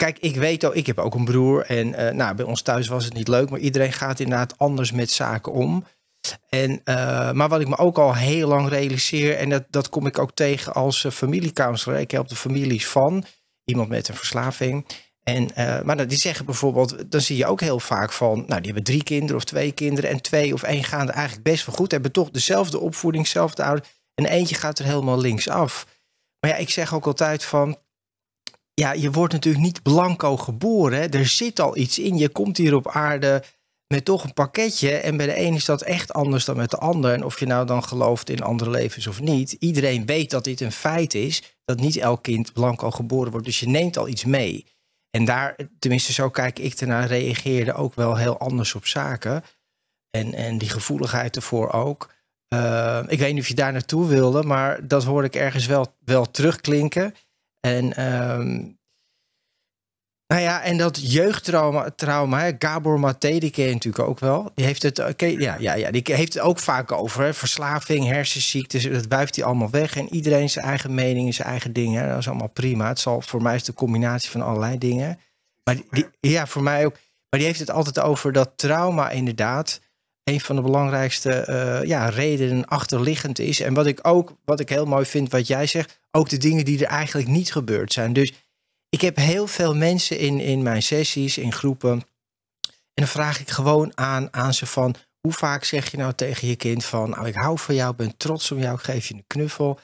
[0.04, 1.66] Kijk, ik weet ook, ik heb ook een broer.
[1.66, 4.92] En uh, nou, bij ons thuis was het niet leuk, maar iedereen gaat inderdaad anders
[4.92, 5.84] met zaken om.
[6.48, 10.06] En, uh, maar wat ik me ook al heel lang realiseer, en dat, dat kom
[10.06, 11.98] ik ook tegen als uh, familiecounselor.
[11.98, 13.24] Ik help de families van
[13.64, 14.86] iemand met een verslaving.
[15.22, 15.50] En,
[15.84, 19.02] maar die zeggen bijvoorbeeld, dan zie je ook heel vaak van, nou, die hebben drie
[19.02, 22.12] kinderen of twee kinderen en twee of één gaan er eigenlijk best wel goed, hebben
[22.12, 23.84] toch dezelfde opvoeding, dezelfde ouder.
[24.14, 25.86] En eentje gaat er helemaal links af.
[26.40, 27.76] Maar ja, ik zeg ook altijd van,
[28.74, 30.98] ja, je wordt natuurlijk niet blanco geboren.
[30.98, 31.06] Hè?
[31.06, 32.18] Er zit al iets in.
[32.18, 33.42] Je komt hier op aarde
[33.86, 34.90] met toch een pakketje.
[34.90, 37.12] En bij de een is dat echt anders dan met de ander.
[37.12, 39.52] En of je nou dan gelooft in andere levens of niet.
[39.52, 41.56] Iedereen weet dat dit een feit is.
[41.64, 43.46] Dat niet elk kind blanco geboren wordt.
[43.46, 44.66] Dus je neemt al iets mee.
[45.10, 49.44] En daar, tenminste zo kijk ik ernaar, reageerde ook wel heel anders op zaken.
[50.10, 52.12] En, en die gevoeligheid ervoor ook.
[52.54, 55.94] Uh, ik weet niet of je daar naartoe wilde, maar dat hoorde ik ergens wel,
[56.04, 57.14] wel terugklinken.
[57.64, 58.78] En, um,
[60.26, 64.50] nou ja, en dat jeugdtrauma, trauma, Gabor Maté, die ken je natuurlijk ook wel.
[64.54, 67.22] Die heeft het, okay, ja, ja, ja, die heeft het ook vaak over.
[67.22, 69.96] Hè, verslaving, hersenziektes, dat wuift hij allemaal weg.
[69.96, 72.08] En iedereen zijn eigen mening, zijn eigen dingen.
[72.08, 72.88] Dat is allemaal prima.
[72.88, 75.18] Het zal voor mij is de combinatie van allerlei dingen.
[75.64, 76.92] Maar die, ja, voor mij ook.
[77.30, 79.80] Maar die heeft het altijd over dat trauma inderdaad
[80.24, 83.60] een van de belangrijkste uh, ja, redenen achterliggend is.
[83.60, 86.64] En wat ik ook, wat ik heel mooi vind, wat jij zegt, ook de dingen
[86.64, 88.12] die er eigenlijk niet gebeurd zijn.
[88.12, 88.32] Dus
[88.88, 91.92] ik heb heel veel mensen in, in mijn sessies, in groepen.
[92.94, 96.48] En dan vraag ik gewoon aan, aan ze van, hoe vaak zeg je nou tegen
[96.48, 99.14] je kind van, nou ik hou van jou, ben trots op jou, ik geef je
[99.14, 99.78] een knuffel.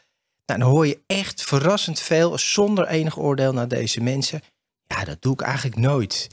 [0.47, 4.41] Nou, dan hoor je echt verrassend veel, zonder enig oordeel naar deze mensen.
[4.87, 6.29] Ja, dat doe ik eigenlijk nooit.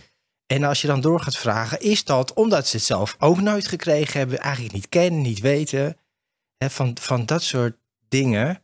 [0.47, 3.67] En als je dan door gaat vragen, is dat omdat ze het zelf ook nooit
[3.67, 5.97] gekregen hebben, eigenlijk niet kennen, niet weten.
[6.57, 8.61] Hè, van, van dat soort dingen.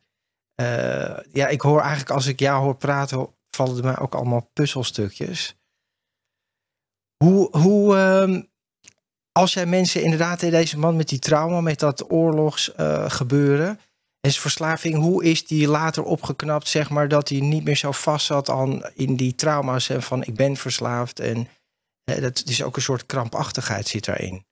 [0.62, 4.50] Uh, ja, ik hoor eigenlijk als ik jou hoor praten, vallen er mij ook allemaal
[4.54, 5.56] puzzelstukjes.
[7.24, 8.42] Hoe, hoe ehm,
[9.32, 13.82] als jij mensen inderdaad, deze man met die trauma, met dat oorlogsgebeuren, uh,
[14.20, 17.92] en zijn verslaving, hoe is die later opgeknapt, zeg maar, dat hij niet meer zo
[17.92, 21.48] vast zat aan in die trauma's en van ik ben verslaafd en
[22.04, 24.46] dat is ook een soort krampachtigheid zit daarin.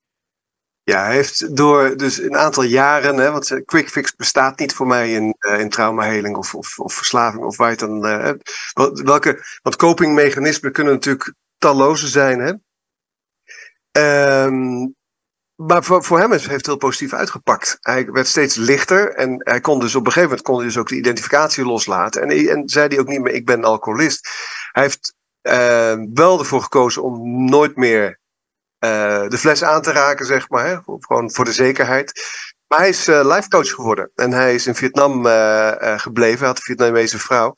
[0.84, 4.74] Ja, hij heeft door dus een aantal jaren, hè, want eh, quick fix bestaat niet
[4.74, 8.06] voor mij in, uh, in traumaheling of, of, of, verslaving of waar dan.
[8.06, 8.32] Uh,
[9.04, 12.40] welke, want copingmechanismen kunnen natuurlijk talloze zijn.
[12.40, 12.54] Hè?
[14.46, 14.96] Um,
[15.56, 17.78] maar voor, voor hem heeft het heel positief uitgepakt.
[17.80, 20.78] Hij werd steeds lichter en hij kon dus op een gegeven moment kon hij dus
[20.78, 22.22] ook de identificatie loslaten.
[22.22, 24.30] En, en zei hij ook niet meer: Ik ben alcoholist.
[24.72, 25.16] Hij heeft
[26.14, 28.20] wel ervoor gekozen om nooit meer
[28.86, 30.82] uh, de fles aan te raken, zeg maar.
[31.00, 32.22] Gewoon voor de zekerheid.
[32.68, 34.12] Maar hij is uh, life coach geworden.
[34.16, 36.38] En hij is in Vietnam uh, gebleven.
[36.38, 37.54] Hij had een Vietnamese vrouw.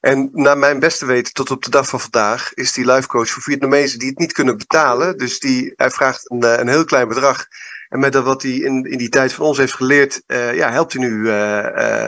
[0.00, 3.28] En naar mijn beste weten, tot op de dag van vandaag, is die life coach
[3.28, 5.16] voor Vietnamezen die het niet kunnen betalen.
[5.16, 7.46] Dus die, hij vraagt een, een heel klein bedrag.
[7.88, 10.92] En met dat wat hij in, in die tijd van ons heeft geleerd, ja, helpt
[10.92, 11.30] hij nu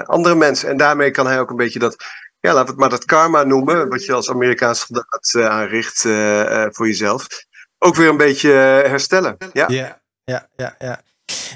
[0.04, 0.68] andere mensen.
[0.68, 2.04] En daarmee kan hij ook een beetje dat
[2.46, 6.04] ja, laten we het maar dat karma noemen, wat je als Amerikaans soldaat uh, aanricht
[6.04, 7.26] uh, uh, voor jezelf,
[7.78, 8.50] ook weer een beetje
[8.87, 9.37] herstellen.
[9.52, 10.74] Ja, ja, ja, ja.
[10.78, 11.00] ja.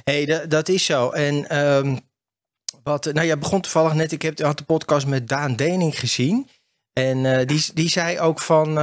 [0.05, 1.11] hey, dat is zo.
[1.11, 2.01] En um,
[2.83, 6.49] wat, nou ja, begon toevallig net, ik heb, had de podcast met Daan Dening gezien.
[6.93, 8.75] En die, die zei ook van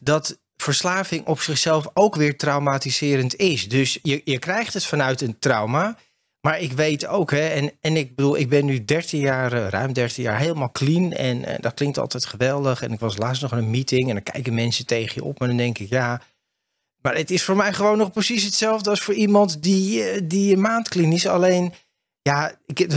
[0.00, 3.68] dat verslaving op zichzelf ook weer traumatiserend is.
[3.68, 5.96] Dus je, je krijgt het vanuit een trauma.
[6.42, 9.68] Maar ik weet ook, hè, en, en ik bedoel, ik ben nu 13 jaar, eh,
[9.68, 11.12] ruim 13 jaar, helemaal clean.
[11.12, 12.82] En, en dat klinkt altijd geweldig.
[12.82, 15.40] En ik was laatst nog in een meeting en dan kijken mensen tegen je op.
[15.40, 16.22] En dan denk ik, ja.
[17.02, 20.54] Maar het is voor mij gewoon nog precies hetzelfde als voor iemand die, eh, die
[20.54, 21.26] een maand clean is.
[21.26, 21.72] Alleen,
[22.22, 22.54] ja,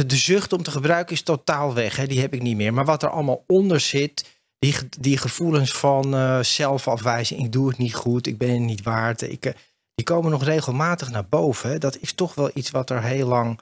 [0.08, 1.96] de zucht om te gebruiken is totaal weg.
[1.96, 2.74] Hè, die heb ik niet meer.
[2.74, 4.26] Maar wat er allemaal onder zit,
[4.60, 7.40] die, die gevoelens van zelfafwijzing.
[7.40, 9.22] Ik doe het niet goed, ik ben het niet waard.
[9.22, 9.54] Ik
[9.96, 11.80] die komen nog regelmatig naar boven.
[11.80, 13.60] Dat is toch wel iets wat er heel lang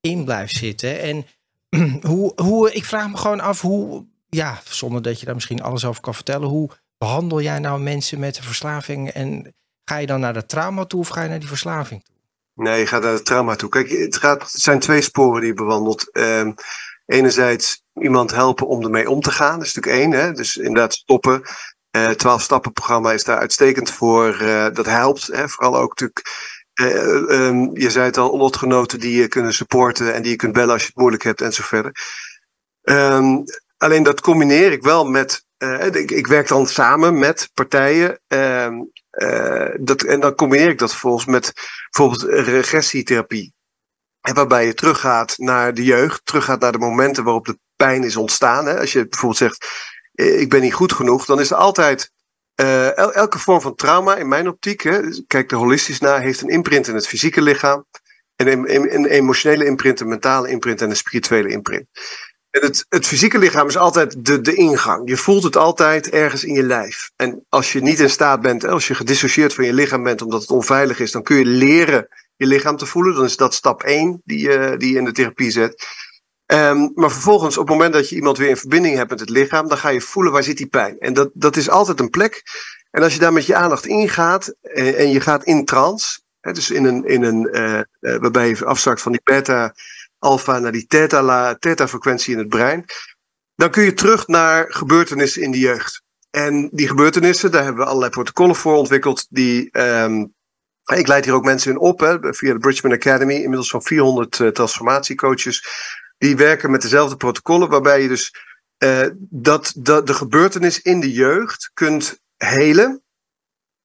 [0.00, 1.00] in blijft zitten.
[1.00, 1.26] En
[2.10, 5.84] hoe, hoe, ik vraag me gewoon af hoe, ja, zonder dat je daar misschien alles
[5.84, 10.20] over kan vertellen, hoe behandel jij nou mensen met een verslaving en ga je dan
[10.20, 12.14] naar de trauma toe of ga je naar die verslaving toe?
[12.54, 13.68] Nee, je gaat naar de trauma toe.
[13.68, 16.16] Kijk, het, gaat, het zijn twee sporen die je bewandelt.
[16.16, 16.54] Um,
[17.06, 20.20] enerzijds iemand helpen om ermee om te gaan, dat is natuurlijk één.
[20.20, 20.32] Hè?
[20.32, 21.42] Dus inderdaad stoppen.
[21.96, 24.38] Uh, 12 stappen programma is daar uitstekend voor.
[24.42, 25.26] Uh, dat helpt.
[25.26, 25.48] Hè?
[25.48, 26.22] Vooral ook natuurlijk.
[26.80, 30.52] Uh, um, je zei het al, lotgenoten die je kunnen supporten en die je kunt
[30.52, 31.92] bellen als je het moeilijk hebt en zo verder.
[32.82, 33.44] Um,
[33.76, 35.46] alleen dat combineer ik wel met.
[35.92, 38.20] Ik, ik, werk dan samen met partijen.
[38.28, 38.90] Um,
[39.80, 41.52] dat, en dan combineer ik dat vervolgens met
[41.90, 43.52] bijvoorbeeld regressietherapie.
[44.20, 48.66] Waarbij je teruggaat naar de jeugd, teruggaat naar de momenten waarop de pijn is ontstaan.
[48.66, 48.78] Hè?
[48.80, 52.10] Als je bijvoorbeeld zegt, eh, ik ben niet goed genoeg, dan is er altijd
[52.60, 56.48] uh, elke vorm van trauma in mijn optiek, hè, kijk er holistisch naar, heeft een
[56.48, 57.84] imprint in het fysieke lichaam.
[58.36, 61.86] En een, een, een emotionele imprint, een mentale imprint en een spirituele imprint.
[62.50, 65.08] En het, het fysieke lichaam is altijd de, de ingang.
[65.08, 67.10] Je voelt het altijd ergens in je lijf.
[67.16, 70.40] En als je niet in staat bent, als je gedissocieerd van je lichaam bent omdat
[70.40, 73.14] het onveilig is, dan kun je leren je lichaam te voelen.
[73.14, 75.86] Dan is dat stap 1 die je, die je in de therapie zet.
[76.52, 79.28] Um, maar vervolgens, op het moment dat je iemand weer in verbinding hebt met het
[79.28, 80.98] lichaam, dan ga je voelen waar zit die pijn.
[80.98, 82.42] En dat, dat is altijd een plek.
[82.90, 86.20] En als je daar met je aandacht ingaat en, eh, en je gaat in trance,
[86.40, 89.74] dus in een, in een uh, waarbij je afzakt van die beta,
[90.18, 92.84] alpha naar die theta, theta frequentie in het brein,
[93.54, 96.02] dan kun je terug naar gebeurtenissen in de jeugd.
[96.30, 99.26] En die gebeurtenissen, daar hebben we allerlei protocollen voor ontwikkeld.
[99.28, 100.34] Die, um,
[100.84, 104.38] ik leid hier ook mensen in op, hè, via de Bridgman Academy, inmiddels van 400
[104.38, 105.66] uh, transformatiecoaches
[106.18, 108.34] die werken met dezelfde protocollen, waarbij je dus
[108.78, 113.02] uh, dat, dat de gebeurtenis in de jeugd kunt helen.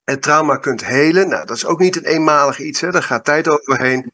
[0.03, 1.29] En trauma kunt helen.
[1.29, 2.91] Nou, dat is ook niet een eenmalig iets, hè?
[2.91, 4.11] daar gaat tijd overheen.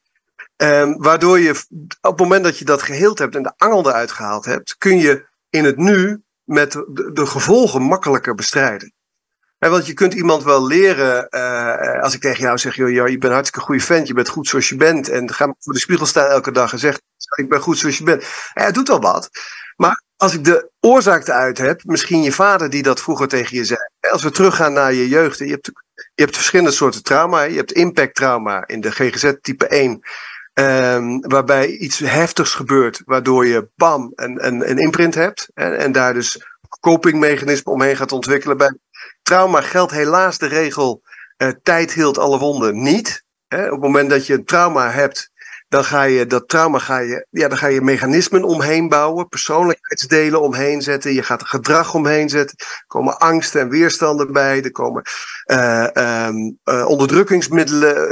[0.56, 1.50] Um, waardoor je
[2.02, 4.98] op het moment dat je dat geheeld hebt en de angel eruit gehaald hebt, kun
[4.98, 6.72] je in het nu met
[7.14, 8.94] de gevolgen makkelijker bestrijden.
[9.60, 13.18] Want je kunt iemand wel leren, uh, als ik tegen jou zeg, joh, joh, je
[13.18, 15.10] bent een hartstikke goede vent, je bent goed zoals je bent.
[15.10, 17.00] En ga voor de spiegel staan elke dag en zeg,
[17.36, 18.24] ik ben goed zoals je bent.
[18.54, 19.30] Ja, het doet wel wat.
[19.76, 23.66] Maar als ik de oorzaak eruit heb, misschien je vader die dat vroeger tegen je
[23.66, 23.80] zei.
[24.12, 27.42] Als we teruggaan naar je jeugd, je hebt, je hebt verschillende soorten trauma.
[27.42, 29.90] Je hebt impact trauma in de GGZ type 1.
[29.92, 30.02] Um,
[30.54, 35.50] ehm, waarbij iets heftigs gebeurt, waardoor je bam, een, een, een imprint hebt.
[35.54, 36.46] En, en daar dus
[36.80, 38.58] copingmechanismen omheen gaat ontwikkelen.
[38.58, 38.78] Bij
[39.30, 41.02] trauma geldt helaas de regel:
[41.38, 43.26] uh, tijd hield alle wonden niet.
[43.50, 45.32] Op het moment dat je een trauma hebt,
[45.70, 50.42] dan ga je dat trauma, ga je, ja, dan ga je mechanismen omheen bouwen, persoonlijkheidsdelen
[50.42, 54.72] omheen zetten, je gaat er gedrag omheen zetten, er komen angsten en weerstanden bij, er
[54.72, 55.04] komen
[55.46, 55.88] uh,
[56.28, 58.12] um, uh, onderdrukkingsmiddelen,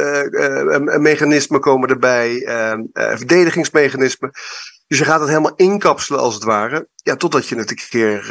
[0.91, 4.31] uh, mechanismen komen erbij, ehm, verdedigingsmechanismen.
[4.87, 8.27] Dus je gaat het helemaal inkapselen als het ware, ja, totdat je het een keer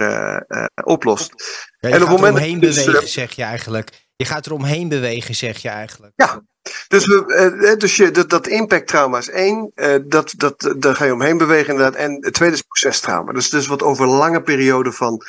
[0.85, 1.33] oplost.
[1.79, 3.91] Ja, en op het moment omheen dus, bewegen, zeg je eigenlijk.
[4.17, 6.13] Je gaat er omheen bewegen, zeg je eigenlijk.
[6.17, 6.43] Ja,
[6.89, 9.73] dus, we, dus je, dat, dat impacttrauma is één,
[10.05, 12.01] dat, dat, daar ga je omheen bewegen inderdaad.
[12.01, 13.33] En het tweede is procestrauma.
[13.33, 15.23] Dus, dus wat over lange periode van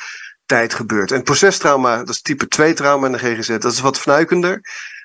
[0.46, 1.12] tijd gebeurt.
[1.12, 4.60] En procestrauma, dat is type 2 trauma in de GGZ, dat is wat fnuikender.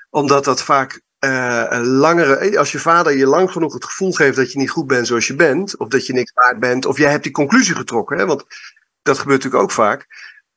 [0.09, 2.57] Omdat dat vaak uh, langere.
[2.57, 5.27] Als je vader je lang genoeg het gevoel geeft dat je niet goed bent zoals
[5.27, 8.25] je bent, of dat je niks waard bent, of jij hebt die conclusie getrokken, hè,
[8.25, 8.43] want
[9.01, 10.07] dat gebeurt natuurlijk ook vaak.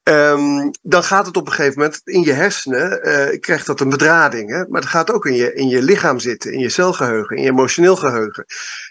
[0.09, 3.89] Um, dan gaat het op een gegeven moment in je hersenen, uh, krijgt dat een
[3.89, 4.51] bedrading.
[4.51, 4.65] Hè?
[4.69, 7.49] Maar het gaat ook in je, in je lichaam zitten, in je celgeheugen, in je
[7.49, 8.45] emotioneel geheugen.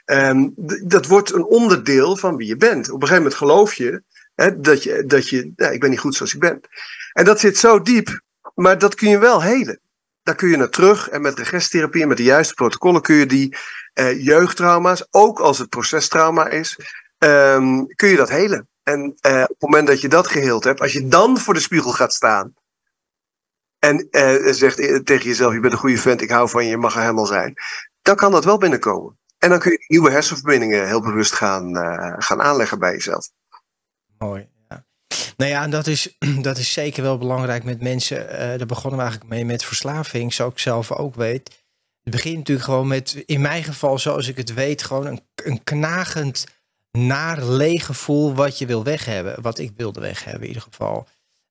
[0.06, 2.90] Um, dat wordt een onderdeel van wie je bent.
[2.90, 4.04] Op een gegeven moment geloof je
[4.36, 6.62] hè, dat je, dat je ik ben niet goed zoals ik ben.
[7.14, 8.22] En dat zit zo diep,
[8.56, 9.80] maar dat kun je wel helen.
[10.24, 13.26] Daar kun je naar terug en met regressietherapie en met de juiste protocollen kun je
[13.26, 13.58] die
[13.94, 16.80] uh, jeugdtrauma's, ook als het procestrauma is,
[17.18, 18.68] um, kun je dat helen.
[18.86, 21.60] En uh, op het moment dat je dat geheeld hebt, als je dan voor de
[21.60, 22.54] spiegel gaat staan
[23.80, 26.78] en uh, zegt tegen jezelf: Je bent een goede vent, ik hou van je, je
[26.78, 27.54] mag er helemaal zijn,
[28.02, 29.20] dan kan dat wel binnenkomen.
[29.38, 31.76] En dan kun je nieuwe hersenverbindingen heel bewust gaan,
[32.22, 33.30] gaan aanleggen bij jezelf.
[34.18, 34.50] Mooi.
[34.70, 34.86] Ja.
[35.38, 38.28] Nou ja, en dat is, dat is zeker wel belangrijk met mensen.
[38.58, 41.64] Daar begonnen we eigenlijk mee met verslaving, zoals ik zelf ook weet.
[42.04, 45.64] Het begint natuurlijk gewoon met, in mijn geval, zoals ik het weet, gewoon een, een
[45.64, 46.46] knagend
[46.98, 49.42] naar leeg gevoel wat je wil weg hebben.
[49.42, 51.08] Wat ik wilde weg hebben in ieder geval.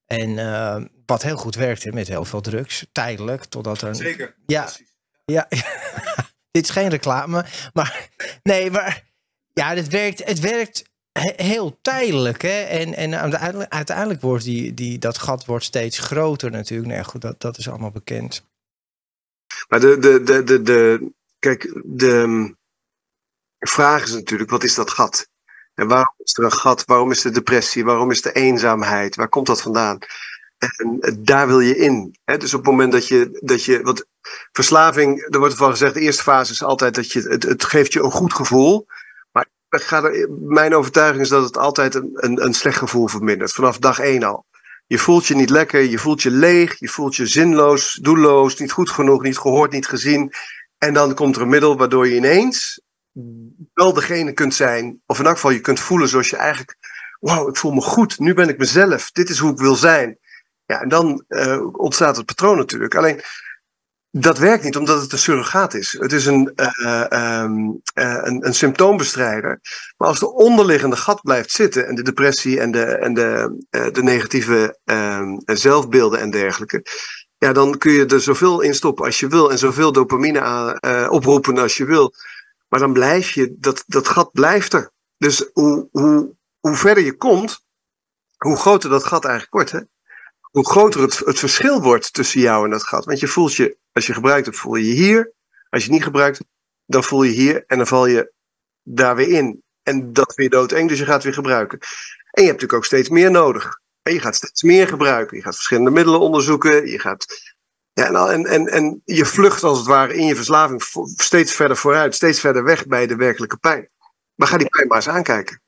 [0.06, 3.94] En uh, wat heel goed werkte met heel veel drugs, tijdelijk, totdat er...
[3.94, 4.34] Zeker.
[4.46, 4.68] Ja,
[5.24, 5.48] ja.
[6.50, 8.08] dit is geen reclame, maar
[8.42, 9.04] nee, maar
[9.52, 10.84] ja, het werkt, het werkt
[11.36, 12.42] heel tijdelijk.
[12.42, 12.62] Hè?
[12.62, 16.88] En, en uiteindelijk, uiteindelijk wordt die, die, dat gat wordt steeds groter natuurlijk.
[16.88, 18.44] Nee, goed, dat, dat is allemaal bekend.
[19.68, 22.54] Maar de, de, de, de, de kijk, de
[23.58, 25.32] vraag is natuurlijk, wat is dat gat?
[25.74, 26.84] En waarom is er een gat?
[26.84, 27.84] Waarom is de depressie?
[27.84, 29.16] Waarom is de eenzaamheid?
[29.16, 29.98] Waar komt dat vandaan?
[30.58, 32.16] En eh, daar wil je in.
[32.24, 32.36] Hè?
[32.36, 33.82] Dus op het moment dat je, dat je.
[33.82, 34.04] Want
[34.52, 37.20] verslaving, er wordt van gezegd, de eerste fase is altijd dat je.
[37.20, 38.86] Het, het geeft je een goed gevoel.
[39.32, 43.52] Maar ga er, mijn overtuiging is dat het altijd een, een, een slecht gevoel vermindert.
[43.52, 44.44] Vanaf dag één al.
[44.86, 48.72] Je voelt je niet lekker, je voelt je leeg, je voelt je zinloos, doelloos, niet
[48.72, 50.32] goed genoeg, niet gehoord, niet gezien.
[50.78, 52.80] En dan komt er een middel waardoor je ineens
[53.74, 56.76] wel degene kunt zijn, of in elk geval je kunt voelen zoals je eigenlijk,
[57.20, 60.18] wauw, ik voel me goed, nu ben ik mezelf, dit is hoe ik wil zijn.
[60.66, 62.94] Ja, en dan uh, ontstaat het patroon natuurlijk.
[62.94, 63.20] Alleen,
[64.10, 65.96] dat werkt niet omdat het een surrogaat is.
[65.98, 69.60] Het is een, uh, um, uh, een, een, symptoombestrijder.
[69.96, 73.58] Maar als de onderliggende gat blijft zitten en de depressie en de, en de,
[73.92, 76.82] de negatieve ehm, zelfbeelden en dergelijke,
[77.38, 80.78] ja, dan kun je er zoveel in stoppen als je wil en zoveel dopamine aan,
[81.10, 82.14] oproepen als je wil.
[82.74, 84.90] Maar dan blijf je, dat, dat gat blijft er.
[85.16, 87.64] Dus hoe, hoe, hoe verder je komt,
[88.36, 89.70] hoe groter dat gat eigenlijk wordt.
[89.70, 89.80] Hè?
[90.40, 93.04] Hoe groter het, het verschil wordt tussen jou en dat gat.
[93.04, 95.32] Want je voelt je, als je gebruikt hebt, voel je je hier.
[95.68, 96.40] Als je niet gebruikt,
[96.86, 98.32] dan voel je hier en dan val je
[98.82, 99.62] daar weer in.
[99.82, 101.78] En dat weer doodeng, dus je gaat weer gebruiken.
[102.30, 103.80] En je hebt natuurlijk ook steeds meer nodig.
[104.02, 105.36] En je gaat steeds meer gebruiken.
[105.36, 106.86] Je gaat verschillende middelen onderzoeken.
[106.86, 107.53] Je gaat
[107.94, 110.82] ja, en, en, en je vlucht als het ware in je verslaving
[111.16, 113.88] steeds verder vooruit, steeds verder weg bij de werkelijke pijn.
[114.34, 115.62] Maar ga die pijn maar eens aankijken.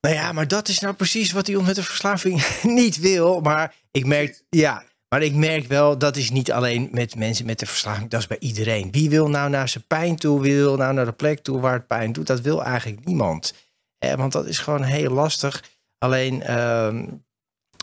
[0.00, 3.40] Nou ja, maar dat is nou precies wat iemand met de verslaving niet wil.
[3.40, 7.58] Maar ik merk, ja, maar ik merk wel, dat is niet alleen met mensen met
[7.58, 8.92] de verslaving, dat is bij iedereen.
[8.92, 10.40] Wie wil nou naar zijn pijn toe?
[10.40, 12.26] Wie wil nou naar de plek toe waar het pijn doet?
[12.26, 13.54] Dat wil eigenlijk niemand.
[14.16, 15.64] Want dat is gewoon heel lastig.
[15.98, 17.02] Alleen, uh,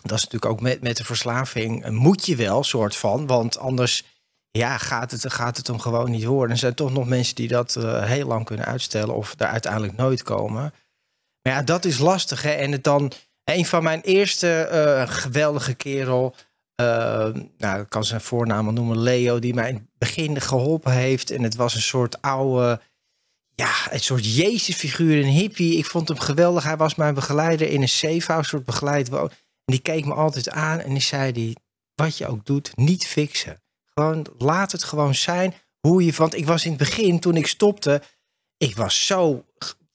[0.04, 1.90] dat is natuurlijk ook met, met de verslaving.
[1.90, 3.28] Moet je wel, soort van.
[3.28, 4.04] Want anders
[4.52, 6.52] ja, gaat, het, gaat het hem gewoon niet worden.
[6.52, 9.16] Er zijn toch nog mensen die dat uh, heel lang kunnen uitstellen.
[9.16, 10.74] Of daar uiteindelijk nooit komen.
[11.42, 12.42] Maar ja, dat is lastig.
[12.42, 12.52] Hè?
[12.52, 13.12] En het dan.
[13.44, 16.36] Een van mijn eerste uh, geweldige kerel.
[17.58, 21.32] Nou, ik kan zijn voornaam noemen, Leo, die mij in het begin geholpen heeft.
[21.32, 22.82] En het was een soort oude,
[23.56, 25.78] ja, een soort Jezus-figuur, een hippie.
[25.78, 26.64] Ik vond hem geweldig.
[26.64, 29.10] Hij was mijn begeleider in een safehouse, soort begeleid.
[29.66, 31.58] En die keek me altijd aan en die zei die,
[31.96, 33.62] wat je ook doet, niet fixen.
[33.94, 37.48] Gewoon laat het gewoon zijn hoe je, want ik was in het begin, toen ik
[37.48, 38.02] stopte,
[38.58, 39.46] ik was zo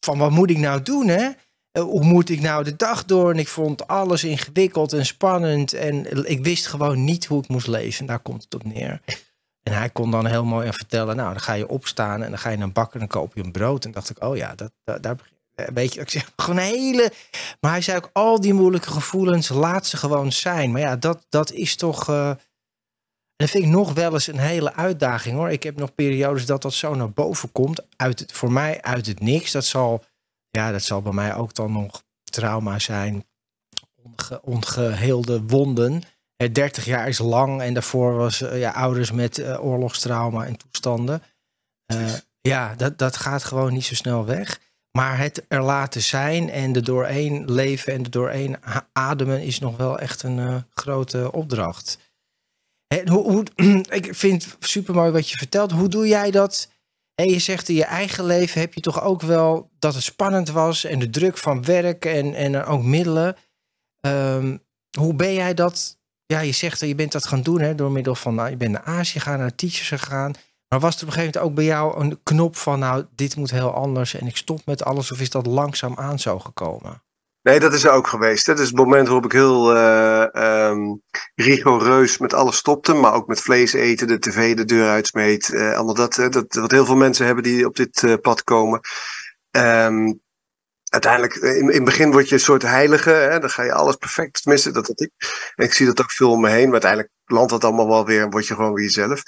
[0.01, 1.31] van wat moet ik nou doen hè?
[1.71, 3.31] Eh, hoe moet ik nou de dag door?
[3.31, 7.67] En ik vond alles ingewikkeld en spannend en ik wist gewoon niet hoe ik moest
[7.67, 8.07] leven.
[8.07, 9.01] Daar komt het op neer.
[9.63, 12.51] En hij kon dan heel mooi vertellen, nou, dan ga je opstaan en dan ga
[12.51, 13.85] je naar een bakker en dan koop je een brood.
[13.85, 15.17] En dacht ik, oh ja, dat, dat daar
[15.67, 17.13] een beetje, ik zeg gewoon hele.
[17.61, 20.73] Maar hij zei ook, al die moeilijke gevoelens, laat ze gewoon zijn.
[20.73, 22.09] Maar ja, dat, dat is toch.
[22.09, 22.31] Uh,
[23.37, 25.51] dat vind ik nog wel eens een hele uitdaging hoor.
[25.51, 27.83] Ik heb nog periodes dat dat zo naar boven komt.
[27.97, 29.53] Uit het, voor mij uit het niks.
[29.53, 30.05] Dat zal,
[30.51, 33.27] ja, dat zal bij mij ook dan nog trauma zijn.
[34.03, 36.03] Onge, ongeheelde wonden.
[36.53, 41.23] 30 jaar is lang en daarvoor was uh, ja, ouders met uh, oorlogstrauma en toestanden.
[42.41, 44.61] Ja, dat, dat gaat gewoon niet zo snel weg.
[44.99, 48.57] Maar het er laten zijn en er doorheen leven en er doorheen
[48.93, 51.99] ademen is nog wel echt een grote opdracht.
[53.05, 53.45] hoe, hoe,
[54.01, 55.71] ik vind het super mooi wat je vertelt.
[55.71, 56.71] Hoe doe jij dat?
[57.15, 60.85] Je zegt in je eigen leven heb je toch ook wel dat het spannend was
[60.85, 63.37] en de druk van werk en, en ook middelen.
[64.07, 64.63] Um,
[64.99, 67.93] hoe ben jij dat ja, je zegt dat je bent dat gaan doen hè, door
[67.93, 70.35] middel van, nou, je bent naar Azië gegaan, naar teachers gegaan.
[70.69, 73.37] Maar was er op een gegeven moment ook bij jou een knop van, nou, dit
[73.37, 75.13] moet heel anders en ik stop met alles?
[75.13, 77.03] Of is dat langzaam aan zo gekomen?
[77.43, 78.47] Nee, dat is er ook geweest.
[78.47, 80.27] Dat is het moment waarop ik heel uh,
[80.69, 81.03] um,
[81.35, 82.95] rigoureus met alles stopte.
[82.95, 85.49] Maar ook met vlees eten, de tv de deur uitsmeet.
[85.49, 86.55] Uh, allemaal dat, dat.
[86.55, 88.81] Wat heel veel mensen hebben die op dit uh, pad komen.
[89.51, 90.21] Um,
[90.89, 93.11] uiteindelijk, eh, in, in het begin word je een soort heilige.
[93.11, 93.39] Hè?
[93.39, 94.43] Dan ga je alles perfect.
[94.43, 95.11] Tenminste, dat had ik.
[95.55, 96.65] En ik zie dat ook veel om me heen.
[96.65, 99.23] Maar uiteindelijk landt dat allemaal wel weer en word je gewoon weer jezelf.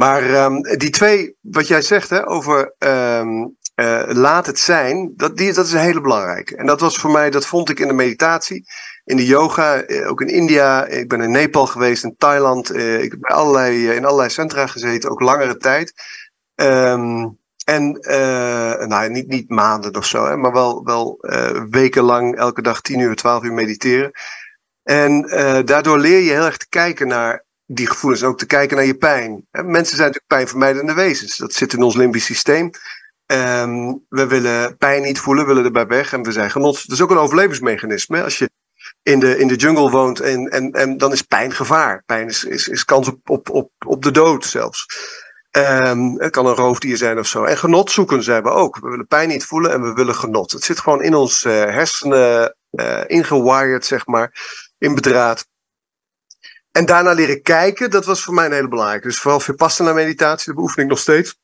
[0.00, 5.36] Maar um, die twee, wat jij zegt hè, over um, uh, laat het zijn, dat,
[5.36, 6.56] die, dat is een hele belangrijke.
[6.56, 8.68] En dat was voor mij, dat vond ik in de meditatie,
[9.04, 10.86] in de yoga, eh, ook in India.
[10.86, 12.74] Ik ben in Nepal geweest, in Thailand.
[12.74, 15.92] Uh, ik heb allerlei, in allerlei centra gezeten, ook langere tijd.
[16.54, 17.92] Um, en
[18.88, 21.18] nou, niet, niet maanden of zo, hè, maar wel, wel
[21.70, 24.10] wekenlang elke dag 10 uur, 12 uur mediteren.
[24.82, 25.22] En
[25.64, 28.86] daardoor leer je heel erg te kijken naar die gevoelens en ook te kijken naar
[28.86, 29.46] je pijn.
[29.50, 31.36] Mensen zijn natuurlijk pijnvermijdende wezens.
[31.36, 32.70] Dat zit in ons limbisch systeem.
[33.26, 36.86] Um, we willen pijn niet voelen, willen erbij weg en we zijn genot.
[36.86, 38.22] Dat is ook een overlevingsmechanisme.
[38.22, 38.50] Als je
[39.02, 42.02] in de, in de jungle woont en, en, en dan is pijn gevaar.
[42.06, 44.86] Pijn is, is, is kans op, op, op, op de dood zelfs.
[45.56, 47.44] Um, het kan een roofdier zijn of zo.
[47.44, 48.78] En genot zoeken zijn we ook.
[48.80, 50.52] We willen pijn niet voelen en we willen genot.
[50.52, 54.32] Het zit gewoon in ons uh, hersenen uh, ingewired, zeg maar,
[54.78, 55.46] in bedraad.
[56.72, 59.06] En daarna leren kijken, dat was voor mij een hele belangrijke.
[59.06, 61.38] Dus vooral Vipassana meditatie, dat beoefen ik nog steeds.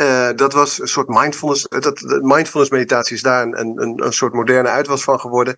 [0.00, 1.68] Uh, dat was een soort mindfulness.
[1.68, 5.56] Dat, mindfulness meditatie is daar een, een, een soort moderne uitwas van geworden.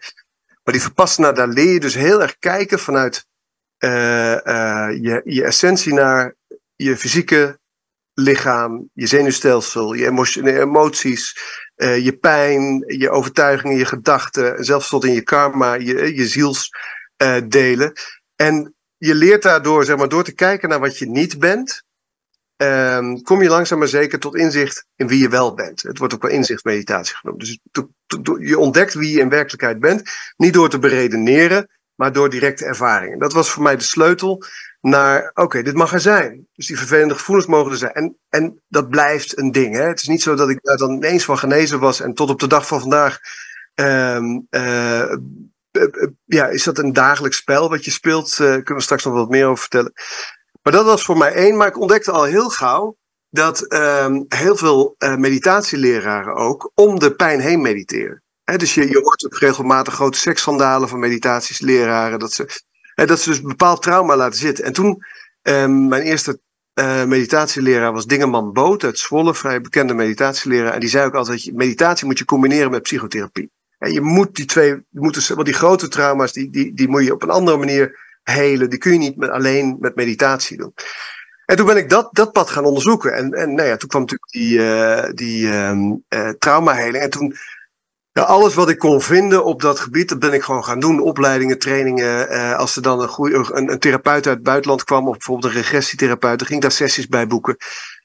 [0.63, 3.27] Maar die Vipassana, daar leer je dus heel erg kijken vanuit
[3.79, 6.35] je, je essentie naar
[6.75, 7.59] je fysieke
[8.15, 10.05] lichaam, je zenuwstelsel, je
[10.45, 11.39] emoties,
[11.77, 17.93] je pijn, je overtuigingen, je gedachten, zelfs tot in je karma, je, je zielsdelen.
[18.37, 21.83] En je leert daardoor, zeg maar, door te kijken naar wat je niet bent,
[22.57, 25.83] um, kom je langzaam maar zeker tot inzicht in wie je wel bent.
[25.83, 27.40] Het wordt ook wel inzichtmeditatie genoemd.
[27.40, 27.59] Dus
[28.38, 33.18] je ontdekt wie je in werkelijkheid bent, niet door te beredeneren, maar door directe ervaringen.
[33.18, 34.44] Dat was voor mij de sleutel
[34.81, 36.49] naar, oké, dit mag er zijn.
[36.53, 37.92] Dus die vervelende gevoelens mogen er zijn.
[37.92, 39.75] En, en dat blijft een ding.
[39.75, 39.83] Hè?
[39.83, 42.40] Het is niet zo dat ik daar dan ineens van genezen was en tot op
[42.40, 43.18] de dag van vandaag.
[43.75, 45.16] Um, uh,
[46.25, 48.39] ja, is dat een dagelijks spel wat je speelt?
[48.41, 49.93] Uh, kunnen we straks nog wat meer over vertellen.
[50.63, 51.57] Maar dat was voor mij één.
[51.57, 52.97] Maar ik ontdekte al heel gauw
[53.31, 58.23] dat um, heel veel uh, meditatieleraren ook om de pijn heen mediteren.
[58.57, 62.19] Dus je, je hoort ook regelmatig grote seksschandalen van meditatiesleraren.
[62.19, 62.63] Dat ze
[62.95, 64.65] dat ze dus bepaald trauma laten zitten.
[64.65, 65.03] En toen,
[65.43, 66.41] um, mijn eerste
[66.75, 70.73] uh, meditatieleraar was Dingeman Boot uit Zwolle, vrij bekende meditatieleraar.
[70.73, 73.51] En die zei ook altijd, meditatie moet je combineren met psychotherapie.
[73.92, 77.12] Je moet die twee, je dus, want die grote trauma's, die, die, die moet je
[77.12, 78.70] op een andere manier helen.
[78.70, 80.75] Die kun je niet met, alleen met meditatie doen.
[81.47, 83.14] En toen ben ik dat, dat pad gaan onderzoeken.
[83.14, 87.03] En, en nou ja, toen kwam natuurlijk die, uh, die um, uh, traumaheling.
[87.03, 87.37] En toen
[88.12, 91.01] alles wat ik kon vinden op dat gebied, dat ben ik gewoon gaan doen.
[91.01, 92.33] Opleidingen, trainingen.
[92.33, 95.53] Uh, als er dan een, goeie, een, een, therapeut uit het buitenland kwam, of bijvoorbeeld
[95.53, 97.57] een regressietherapeut, dan ging ik daar sessies bij boeken.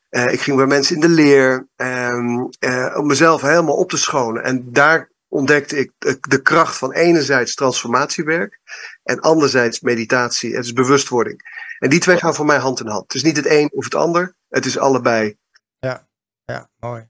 [0.10, 4.44] Ik ging bij mensen in de leer, uh, om mezelf helemaal op te schonen.
[4.44, 5.92] En daar ontdekte ik
[6.30, 8.60] de kracht van enerzijds transformatiewerk
[9.04, 10.56] en anderzijds meditatie.
[10.56, 11.42] Het is bewustwording.
[11.80, 13.04] En die twee gaan voor mij hand in hand.
[13.04, 15.38] Het is niet het een of het ander, het is allebei.
[15.80, 16.08] Ja,
[16.46, 17.08] ja, mooi.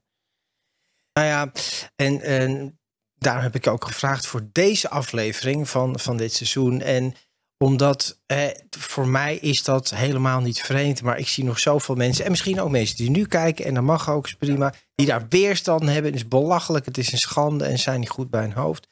[1.12, 1.52] Nou ja,
[1.96, 2.78] en, en
[3.14, 6.80] daar heb ik ook gevraagd voor deze aflevering van, van dit seizoen.
[6.80, 7.14] En
[7.64, 8.46] omdat eh,
[8.78, 11.02] voor mij is dat helemaal niet vreemd.
[11.02, 12.24] Maar ik zie nog zoveel mensen.
[12.24, 13.64] En misschien ook mensen die nu kijken.
[13.64, 14.74] En dat mag ook, prima.
[14.94, 16.04] Die daar weerstand hebben.
[16.04, 16.84] Het is belachelijk.
[16.84, 17.64] Het is een schande.
[17.64, 18.88] En zijn niet goed bij hun hoofd.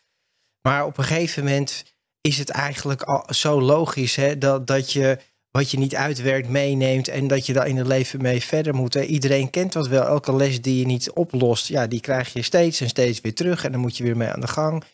[0.62, 1.84] Maar op een gegeven moment
[2.20, 4.16] is het eigenlijk al zo logisch.
[4.16, 5.18] Hè, dat, dat je
[5.50, 8.94] wat je niet uitwerkt meeneemt en dat je daar in het leven mee verder moet.
[8.94, 10.04] Iedereen kent dat wel.
[10.04, 13.64] Elke les die je niet oplost, ja, die krijg je steeds en steeds weer terug
[13.64, 14.84] en dan moet je weer mee aan de gang.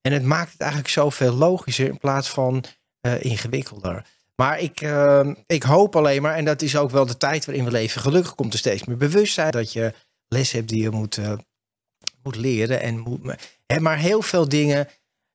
[0.00, 2.64] En het maakt het eigenlijk zoveel logischer in plaats van
[3.06, 4.06] uh, ingewikkelder.
[4.36, 7.64] Maar ik, uh, ik hoop alleen maar, en dat is ook wel de tijd waarin
[7.64, 8.00] we leven.
[8.00, 9.94] Gelukkig komt er steeds meer bewustzijn dat je
[10.28, 11.32] les hebt die je moet, uh,
[12.22, 12.80] moet leren.
[12.80, 13.36] En moet,
[13.78, 14.88] maar heel veel dingen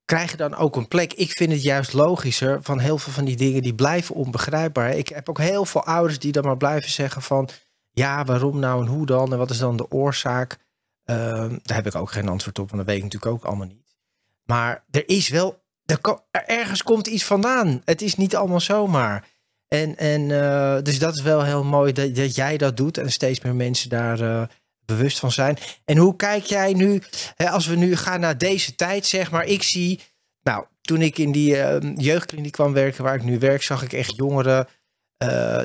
[0.05, 1.13] krijgen dan ook een plek.
[1.13, 4.91] Ik vind het juist logischer van heel veel van die dingen die blijven onbegrijpbaar.
[4.91, 7.49] Ik heb ook heel veel ouders die dan maar blijven zeggen van
[7.91, 10.57] ja, waarom nou en hoe dan en wat is dan de oorzaak?
[11.05, 11.16] Uh,
[11.63, 13.95] daar heb ik ook geen antwoord op, want dat weet ik natuurlijk ook allemaal niet.
[14.43, 16.00] Maar er is wel, er,
[16.46, 17.82] ergens komt iets vandaan.
[17.86, 19.28] Het is niet allemaal zomaar.
[19.68, 23.12] En, en uh, dus dat is wel heel mooi dat, dat jij dat doet en
[23.12, 24.44] steeds meer mensen daar uh,
[24.86, 25.58] bewust van zijn.
[25.86, 27.02] En hoe kijk jij nu,
[27.36, 30.02] hè, als we nu gaan naar deze tijd, zeg maar, ik zie,
[30.42, 33.94] nou, toen ik in die uh, jeugdkliniek kwam werken, waar ik nu werk, zag ik
[33.94, 34.68] echt jongeren.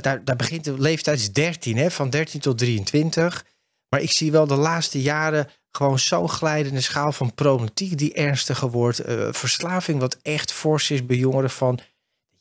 [0.01, 3.45] Daar, daar begint de leeftijd 13, hè, van 13 tot 23.
[3.91, 8.70] Maar ik zie wel de laatste jaren gewoon zo'n glijdende schaal van problematiek die ernstiger
[8.70, 9.09] wordt.
[9.09, 11.78] Uh, verslaving wat echt fors is bij jongeren van...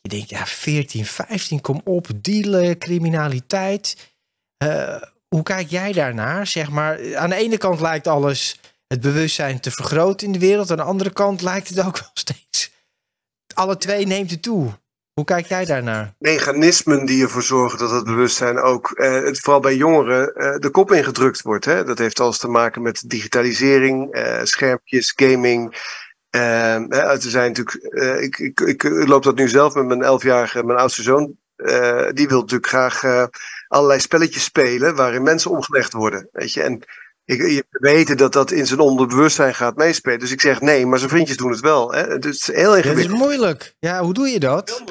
[0.02, 4.14] Je denkt, ja, 14, 15, kom op, dealen, criminaliteit.
[4.64, 6.48] Uh, hoe kijk jij daarnaar?
[6.48, 10.72] Zeg maar, aan de ene kant lijkt alles het bewustzijn te vergroten in de wereld.
[10.72, 12.72] Aan de andere kant lijkt het ook wel steeds.
[13.54, 14.72] Alle twee neemt het toe.
[15.20, 16.14] Hoe kijk jij daarnaar?
[16.20, 20.70] Mechanismen die ervoor zorgen dat het bewustzijn ook, eh, het, vooral bij jongeren, eh, de
[20.70, 21.66] kop ingedrukt wordt.
[21.66, 21.84] Hè?
[21.84, 25.78] Dat heeft alles te maken met digitalisering, eh, schermpjes, gaming.
[26.30, 30.80] Er zijn natuurlijk, uh, ik, ik, ik, loop dat nu zelf met mijn elfjarige, mijn
[30.80, 31.36] oudste zoon.
[31.58, 33.28] Uh, die wil natuurlijk graag
[33.68, 36.30] allerlei spelletjes spelen waarin mensen omgelegd worden.
[36.32, 36.62] Weet je?
[36.62, 36.84] En
[37.26, 40.20] ik, je weten dat dat in zijn onderbewustzijn gaat meespelen.
[40.20, 41.94] Dus ik zeg nee, maar zijn vriendjes doen het wel.
[41.94, 42.20] Hè?
[42.20, 43.06] Dus het is heel ingewikkeld.
[43.06, 43.76] Het is moeilijk.
[43.80, 44.84] Ja, hoe doe je dat?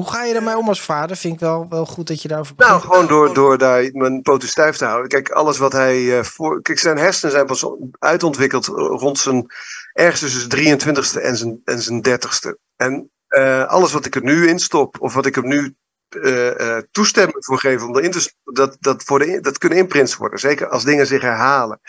[0.00, 1.16] Hoe ga je ermee om als vader?
[1.16, 4.48] Vind ik wel, wel goed dat je daarover Nou, gewoon door, door daar mijn poten
[4.48, 5.08] stijf te houden.
[5.08, 6.62] Kijk, alles wat hij uh, voor.
[6.62, 7.66] Kijk, zijn hersenen zijn pas
[7.98, 9.46] uitontwikkeld rond zijn.
[9.92, 12.58] ergens tussen zijn 23ste en zijn, en zijn 30ste.
[12.76, 15.74] En uh, alles wat ik er nu in stop, of wat ik er nu
[16.10, 20.38] uh, toestemming voor geven om erin te dat, dat, voor de, dat kunnen imprints worden.
[20.38, 21.80] Zeker als dingen zich herhalen.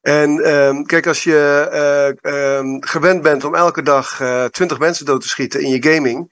[0.00, 5.28] En um, kijk, als je um, gewend bent om elke dag twintig mensen dood te
[5.28, 6.28] schieten in je gaming,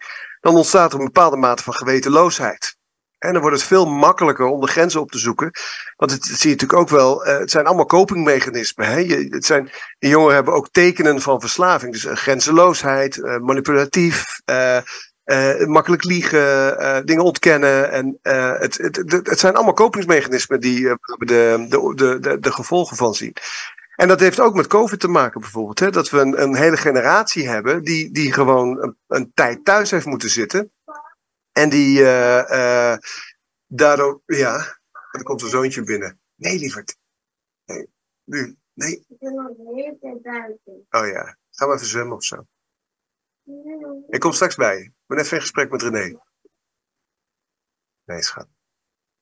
[0.46, 2.76] dan ontstaat er een bepaalde mate van gewetenloosheid.
[3.18, 5.50] En dan wordt het veel makkelijker om de grenzen op te zoeken.
[5.96, 8.86] Want het, zie je natuurlijk ook wel, uh, het zijn allemaal copingmechanismen.
[8.86, 8.98] Hè?
[8.98, 11.92] Je, het zijn, de jongeren hebben ook tekenen van verslaving.
[11.92, 14.24] Dus uh, grenzeloosheid, uh, manipulatief,
[15.66, 17.90] makkelijk liegen, dingen ontkennen.
[17.90, 22.96] En het, het, het, het, zijn allemaal kopingsmechanismen die we de, de, de, de, gevolgen
[22.96, 23.36] van zien.
[23.96, 25.78] En dat heeft ook met COVID te maken bijvoorbeeld.
[25.78, 25.90] Hè?
[25.90, 30.06] Dat we een, een hele generatie hebben die, die gewoon een, een tijd thuis heeft
[30.06, 30.72] moeten zitten.
[31.52, 32.96] En die uh, uh,
[33.66, 34.78] daardoor, ja,
[35.10, 36.20] er komt een zoontje binnen.
[36.34, 36.96] Nee, lieverd.
[37.64, 37.88] Nee,
[38.24, 39.06] nu, nee.
[40.90, 42.46] Oh ja, ga maar even zwemmen of zo.
[44.08, 44.84] Ik kom straks bij je.
[44.84, 46.18] Ik ben even in gesprek met René.
[48.04, 48.48] Nee, schat.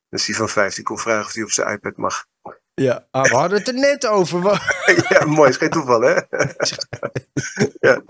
[0.09, 0.75] Is die van vijf.
[0.75, 2.27] Die komt vragen of hij op zijn iPad mag.
[2.75, 4.43] Ja, ah, we hadden het er net over.
[5.09, 6.15] ja, mooi, is geen toeval, hè?
[7.89, 8.03] ja.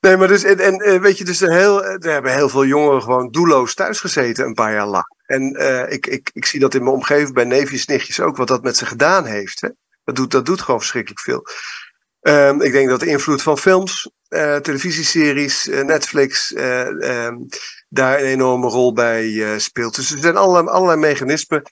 [0.00, 3.02] Nee, maar dus, en, en eh, weet je, dus heel, er hebben heel veel jongeren
[3.02, 5.04] gewoon doelloos thuis gezeten een paar jaar lang.
[5.26, 8.48] En uh, ik, ik, ik zie dat in mijn omgeving bij neefjes, nichtjes ook, wat
[8.48, 9.60] dat met ze gedaan heeft.
[9.60, 9.68] Hè?
[10.04, 11.46] Dat, doet, dat doet gewoon verschrikkelijk veel.
[12.20, 17.46] Um, ik denk dat de invloed van films, uh, televisieseries, Netflix, um,
[17.88, 19.94] daar een enorme rol bij speelt.
[19.94, 21.62] Dus er zijn allerlei, allerlei mechanismen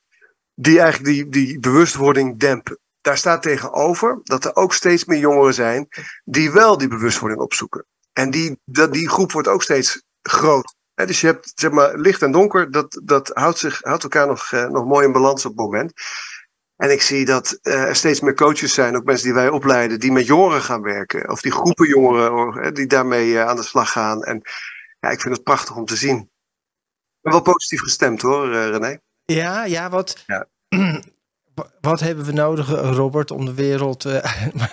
[0.60, 2.78] die eigenlijk die, die bewustwording dempen.
[3.00, 5.88] Daar staat tegenover dat er ook steeds meer jongeren zijn
[6.24, 7.86] die wel die bewustwording opzoeken.
[8.12, 10.74] En die, dat, die groep wordt ook steeds groter.
[10.94, 14.52] dus je hebt zeg maar licht en donker, dat, dat houdt, zich, houdt elkaar nog,
[14.52, 15.92] uh, nog mooi in balans op het moment.
[16.76, 20.00] En ik zie dat uh, er steeds meer coaches zijn, ook mensen die wij opleiden,
[20.00, 21.30] die met jongeren gaan werken.
[21.30, 24.22] Of die groepen jongeren die daarmee aan de slag gaan.
[24.22, 24.42] En
[25.00, 26.30] ja, ik vind het prachtig om te zien.
[27.20, 28.98] Wel positief gestemd hoor, René.
[29.34, 30.46] Ja, ja, wat, ja.
[31.80, 34.24] wat hebben we nodig, Robert, om de wereld uh,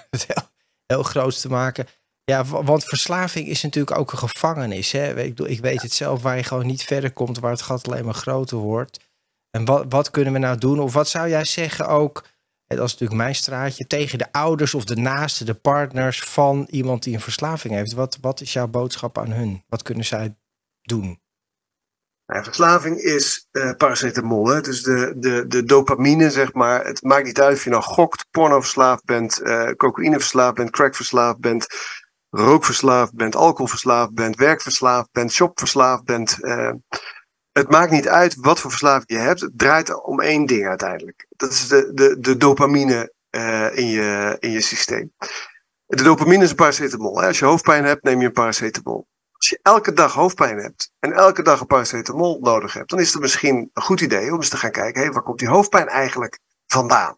[0.09, 0.43] heel,
[0.85, 1.87] heel groot te maken?
[2.23, 4.91] Ja, want verslaving is natuurlijk ook een gevangenis.
[4.91, 5.23] Hè?
[5.23, 8.05] Ik, ik weet het zelf, waar je gewoon niet verder komt, waar het gat alleen
[8.05, 8.99] maar groter wordt.
[9.51, 10.79] En wat, wat kunnen we nou doen?
[10.79, 12.27] Of wat zou jij zeggen ook,
[12.67, 17.03] dat is natuurlijk mijn straatje, tegen de ouders of de naasten, de partners van iemand
[17.03, 17.93] die een verslaving heeft?
[17.93, 19.63] Wat, wat is jouw boodschap aan hun?
[19.67, 20.35] Wat kunnen zij
[20.81, 21.19] doen?
[22.27, 24.61] Nou, verslaving is uh, paracetamol, hè?
[24.61, 26.85] dus de, de, de dopamine, zeg maar.
[26.85, 31.67] Het maakt niet uit of je nou gokt, pornoverslaafd bent, uh, cocaïneverslaafd bent, crackverslaafd bent,
[32.29, 36.37] rookverslaafd bent, alcoholverslaafd bent, werkverslaafd bent, shopverslaafd bent.
[36.39, 36.71] Uh,
[37.51, 39.41] het maakt niet uit wat voor verslaving je hebt.
[39.41, 41.25] Het draait om één ding uiteindelijk.
[41.29, 43.13] Dat is de, de, de dopamine
[43.73, 45.13] in, je, in je systeem.
[45.85, 47.19] De dopamine is een paracetamol.
[47.19, 47.27] Hè?
[47.27, 49.07] Als je hoofdpijn hebt, neem je een paracetamol.
[49.37, 53.13] Als je elke dag hoofdpijn hebt en elke dag een paracetamol nodig hebt, dan is
[53.13, 55.87] het misschien een goed idee om eens te gaan kijken, hey, waar komt die hoofdpijn
[55.87, 57.17] eigenlijk vandaan?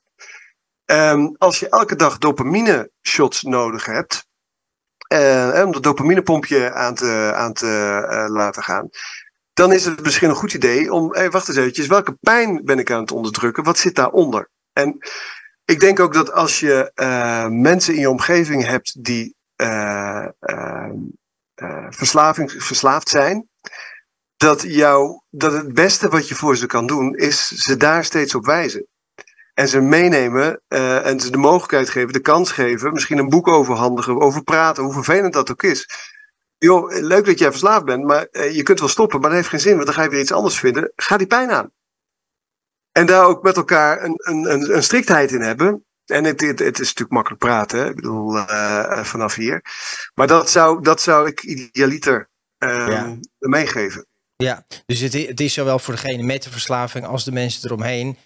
[0.86, 4.28] Um, als je elke dag dopamine shots nodig hebt,
[5.13, 8.89] uh, om dat dopaminepompje aan te, aan te uh, laten gaan,
[9.53, 12.80] dan is het misschien een goed idee om, hey, wacht eens eventjes, welke pijn ben
[12.80, 13.63] ik aan het onderdrukken?
[13.63, 14.49] Wat zit daaronder?
[14.74, 14.97] En
[15.65, 19.36] ik denk ook dat als je uh, mensen in je omgeving hebt die
[21.89, 23.49] verslaving, verslaafd zijn,
[24.38, 28.36] dat, jou, dat het beste wat je voor ze kan doen, is ze daar steeds
[28.36, 28.88] op wijzen.
[29.53, 33.47] En ze meenemen uh, en ze de mogelijkheid geven, de kans geven, misschien een boek
[33.47, 35.89] overhandigen, over praten, hoe vervelend dat ook is.
[36.57, 39.49] Joh, leuk dat jij verslaafd bent, maar uh, je kunt wel stoppen, maar dat heeft
[39.49, 40.91] geen zin, want dan ga je weer iets anders vinden.
[40.95, 41.72] Ga die pijn aan.
[42.91, 45.86] En daar ook met elkaar een, een, een striktheid in hebben.
[46.10, 47.89] En het, het, het, is natuurlijk makkelijk praten, hè?
[47.89, 49.64] ik bedoel, uh, vanaf hier.
[50.14, 53.18] Maar dat zou, dat zou ik idealiter ja.
[53.38, 54.05] meegeven.
[54.36, 58.18] Ja, dus het, het is zowel voor degene met de verslaving als de mensen eromheen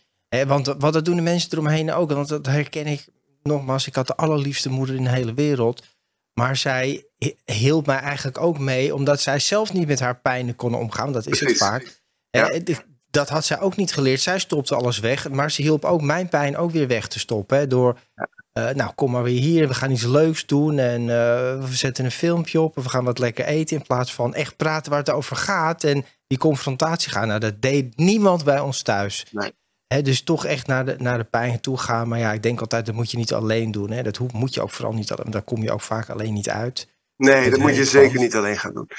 [0.47, 2.11] want wat dat doen de mensen eromheen ook.
[2.11, 3.05] Want dat herken ik
[3.43, 3.88] nogmaals.
[3.88, 5.84] Ik had de allerliefste moeder in de hele wereld.
[6.34, 7.05] Maar zij
[7.45, 8.95] hielp mij eigenlijk ook mee.
[8.95, 11.11] Omdat zij zelf niet met haar pijnen kon omgaan.
[11.11, 12.01] Dat is het vaak.
[12.29, 12.59] Ja.
[13.14, 14.22] Dat had zij ook niet geleerd.
[14.22, 15.30] Zij stopte alles weg.
[15.30, 17.57] Maar ze hielp ook mijn pijn ook weer weg te stoppen.
[17.57, 17.99] Hè, door,
[18.53, 19.68] uh, nou kom maar weer hier.
[19.68, 20.78] We gaan iets leuks doen.
[20.78, 22.78] En uh, we zetten een filmpje op.
[22.78, 23.78] En we gaan wat lekker eten.
[23.78, 25.84] In plaats van echt praten waar het over gaat.
[25.84, 27.28] En die confrontatie gaan.
[27.28, 29.26] Nou, dat deed niemand bij ons thuis.
[29.32, 29.53] Nee
[30.01, 32.07] dus toch echt naar de, naar de pijn toe gaan.
[32.07, 33.91] Maar ja, ik denk altijd, dat moet je niet alleen doen.
[33.91, 34.03] Hè.
[34.03, 35.32] Dat moet je ook vooral niet alleen.
[35.32, 36.88] Daar kom je ook vaak alleen niet uit.
[37.16, 38.89] Nee, dat, moet je zeker niet alleen gaan doen.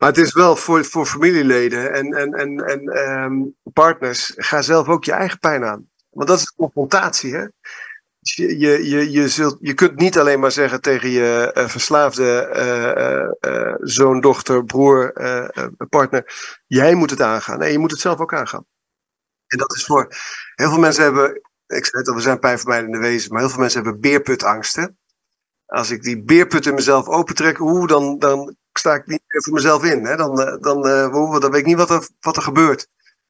[0.00, 4.32] Maar het is wel voor, voor familieleden en, en, en, en um, partners.
[4.36, 5.90] Ga zelf ook je eigen pijn aan.
[6.10, 7.34] Want dat is confrontatie.
[7.34, 7.46] Hè?
[8.18, 12.50] Je, je, je, je, zult, je kunt niet alleen maar zeggen tegen je uh, verslaafde
[12.54, 15.12] uh, uh, zoon, dochter, broer,
[15.88, 16.32] partner:
[16.66, 17.58] jij moet het aangaan.
[17.58, 18.66] Nee, je moet het zelf ook aangaan.
[19.46, 20.08] En dat is voor
[20.54, 21.34] heel veel mensen hebben,
[21.66, 24.98] ik zei het al, we zijn pijnvermijdende wezen, maar heel veel mensen hebben beerputangsten.
[25.66, 29.84] Als ik die beerput in mezelf opentrek, hoe, dan, dan sta ik niet voor mezelf
[29.84, 30.04] in.
[30.04, 30.16] Hè?
[30.16, 32.88] Dan, eh, dan, uh, dan weet ik niet wat er, wat er gebeurt.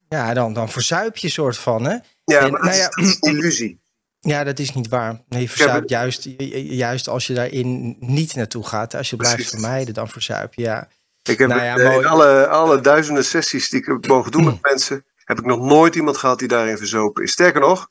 [0.09, 1.97] Ja, dan, dan verzuip je soort van, hè?
[2.25, 3.81] Ja, en, maar nou ja, dat is een illusie.
[4.19, 5.23] Ja, dat is niet waar.
[5.29, 8.95] Nee, je verzuipt juist, juist als je daarin niet naartoe gaat.
[8.95, 10.89] Als je blijft vermijden, dan verzuip je, ja.
[11.23, 15.05] Ik heb nou ja, alle, alle duizenden sessies die ik heb mogen doen met mensen,
[15.25, 17.33] heb ik nog nooit iemand gehad die daarin verzopen is.
[17.33, 17.91] Sterker nog,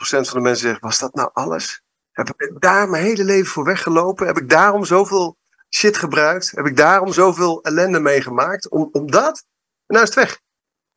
[0.00, 1.82] van de mensen zeggen: Was dat nou alles?
[2.12, 4.26] Heb ik daar mijn hele leven voor weggelopen?
[4.26, 5.37] Heb ik daarom zoveel
[5.70, 6.50] shit gebruikt?
[6.50, 8.68] Heb ik daarom zoveel ellende meegemaakt?
[8.68, 9.44] Om, om dat?
[9.86, 10.40] En nou is het weg.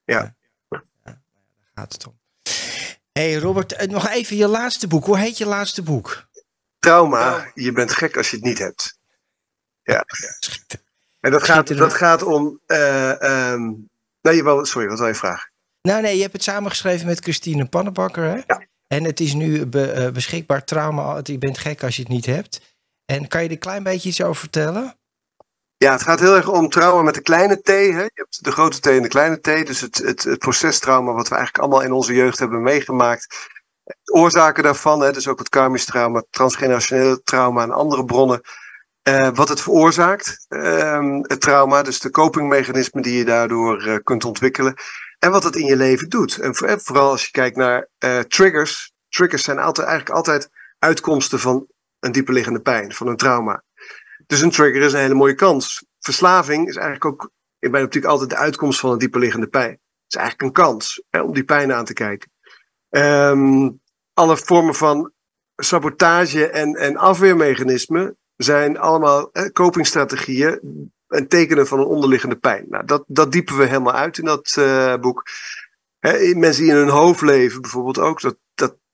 [0.04, 0.36] Ja.
[0.70, 1.22] ja, daar
[1.76, 2.20] gaat het om.
[3.12, 5.06] hey Robert, eh, nog even je laatste boek.
[5.06, 6.28] Hoe heet je laatste boek?
[6.80, 7.52] Trauma.
[7.54, 8.98] Je bent gek als je het niet hebt.
[9.84, 10.06] Ja.
[11.22, 13.90] En dat gaat, dat gaat om uh, um,
[14.22, 15.52] Nee, wel, sorry, wat wil je vragen?
[15.82, 18.24] Nou nee, je hebt het samengeschreven met Christine Pannenbakker.
[18.24, 18.42] Hè?
[18.48, 18.66] Ja.
[18.88, 21.20] En het is nu uh, beschikbaar trauma.
[21.24, 22.71] Je bent gek als je het niet hebt.
[23.12, 24.96] En kan je er een klein beetje iets over vertellen?
[25.78, 27.68] Ja, het gaat heel erg om trauma met de kleine T.
[27.68, 28.02] Hè?
[28.02, 29.44] Je hebt de grote T en de kleine T.
[29.44, 33.50] Dus het, het, het procestrauma wat we eigenlijk allemaal in onze jeugd hebben meegemaakt.
[34.12, 35.12] oorzaken daarvan, hè?
[35.12, 38.42] dus ook het karmisch trauma, transgenerationele trauma en andere bronnen.
[39.10, 44.26] Uh, wat het veroorzaakt, uh, het trauma, dus de copingmechanismen die je daardoor uh, kunt
[44.26, 44.74] ontwikkelen.
[45.20, 46.38] En wat het in je leven doet.
[46.38, 47.88] En voor, vooral als je kijkt naar
[48.28, 48.94] triggers.
[49.10, 50.50] Triggers zijn altijd, eigenlijk altijd
[50.80, 51.68] uitkomsten van
[52.02, 53.64] een dieperliggende pijn, van een trauma.
[54.26, 55.86] Dus een trigger is een hele mooie kans.
[56.00, 59.72] Verslaving is eigenlijk ook in mijn optiek altijd de uitkomst van een dieperliggende pijn.
[59.72, 62.32] Het is eigenlijk een kans hè, om die pijn aan te kijken.
[62.90, 63.82] Um,
[64.14, 65.12] alle vormen van
[65.56, 70.60] sabotage en, en afweermechanismen zijn allemaal eh, copingstrategieën
[71.08, 72.66] en tekenen van een onderliggende pijn.
[72.70, 75.24] Nou, dat, dat diepen we helemaal uit in dat uh, boek.
[76.36, 78.22] Mensen die in hun hoofd leven bijvoorbeeld ook.
[78.22, 78.38] Dat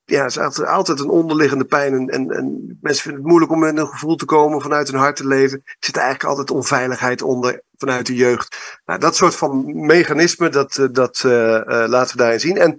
[0.09, 1.93] ja, is altijd, altijd een onderliggende pijn.
[1.93, 4.99] En, en, en, mensen vinden het moeilijk om met een gevoel te komen, vanuit hun
[4.99, 5.61] hart te leven.
[5.65, 8.79] Er zit eigenlijk altijd onveiligheid onder vanuit de jeugd.
[8.85, 11.31] Nou, dat soort van mechanismen, dat, eh, dat uh,
[11.65, 12.57] laten we daarin zien.
[12.57, 12.75] En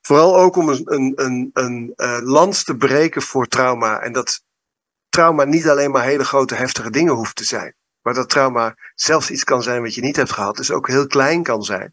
[0.00, 4.00] vooral ook om een, een, een, een lans te breken voor trauma.
[4.00, 4.42] En dat
[5.08, 7.74] trauma niet alleen maar hele grote heftige dingen hoeft te zijn.
[8.02, 11.06] Maar dat trauma zelfs iets kan zijn wat je niet hebt gehad, dus ook heel
[11.06, 11.92] klein kan zijn.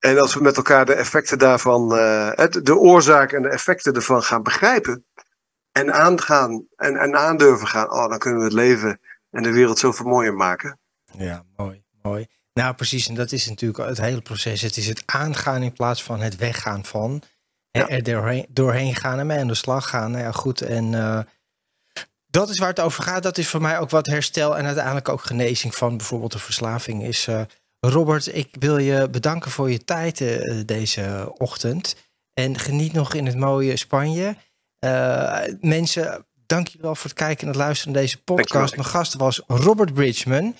[0.00, 2.32] En als we met elkaar de effecten daarvan, uh,
[2.62, 5.04] de oorzaak en de effecten ervan gaan begrijpen.
[5.72, 9.78] En aangaan en, en aandurven gaan, oh, dan kunnen we het leven en de wereld
[9.78, 10.78] zoveel mooier maken.
[11.04, 12.26] Ja, mooi, mooi.
[12.52, 13.08] Nou, precies.
[13.08, 14.62] En dat is natuurlijk het hele proces.
[14.62, 17.22] Het is het aangaan in plaats van het weggaan van.
[17.70, 20.10] Er doorheen, doorheen gaan en mee aan de slag gaan.
[20.10, 20.60] Nou ja, goed.
[20.60, 21.20] En uh,
[22.26, 23.22] dat is waar het over gaat.
[23.22, 27.04] Dat is voor mij ook wat herstel en uiteindelijk ook genezing van bijvoorbeeld de verslaving
[27.04, 27.26] is.
[27.26, 27.40] Uh,
[27.80, 31.96] Robert, ik wil je bedanken voor je tijd uh, deze ochtend.
[32.34, 34.36] En geniet nog in het mooie Spanje.
[35.60, 38.76] mensen, dank je wel voor het kijken en het luisteren naar deze podcast.
[38.76, 40.54] Mijn gast was Robert Bridgman.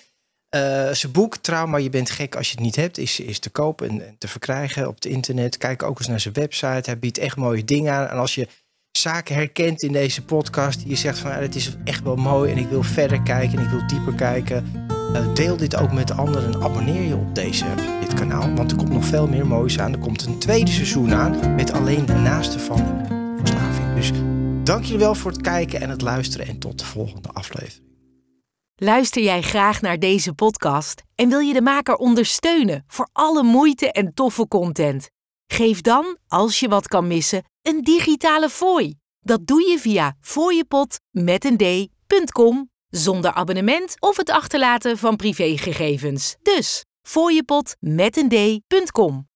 [0.56, 3.50] Uh, zijn boek Trauma, je bent gek als je het niet hebt, is, is te
[3.50, 5.56] koop en, te verkrijgen op het internet.
[5.56, 6.90] Kijk ook eens naar zijn website.
[6.90, 8.08] Hij biedt echt mooie dingen aan.
[8.08, 8.48] En als je
[8.92, 12.58] zaken herkent in deze podcast, die je zegt van het is echt wel mooi en
[12.58, 14.98] ik wil verder kijken en ik wil dieper kijken.
[15.14, 17.64] Uh, deel dit ook met anderen en abonneer je op deze,
[18.00, 18.54] dit kanaal.
[18.54, 19.92] Want er komt nog veel meer moois aan.
[19.92, 23.06] Er komt een tweede seizoen aan met alleen de naaste van
[23.38, 23.94] verslaving.
[23.94, 24.10] Dus
[24.64, 27.88] dank jullie wel voor het kijken en het luisteren en tot de volgende aflevering.
[28.76, 33.92] Luister jij graag naar deze podcast en wil je de maker ondersteunen voor alle moeite
[33.92, 35.10] en toffe content?
[35.46, 38.94] Geef dan, als je wat kan missen, een digitale fooi.
[39.20, 46.36] Dat doe je via fooiepot met een d.com zonder abonnement of het achterlaten van privégegevens.
[46.42, 49.29] Dus fooiepot met een d.com.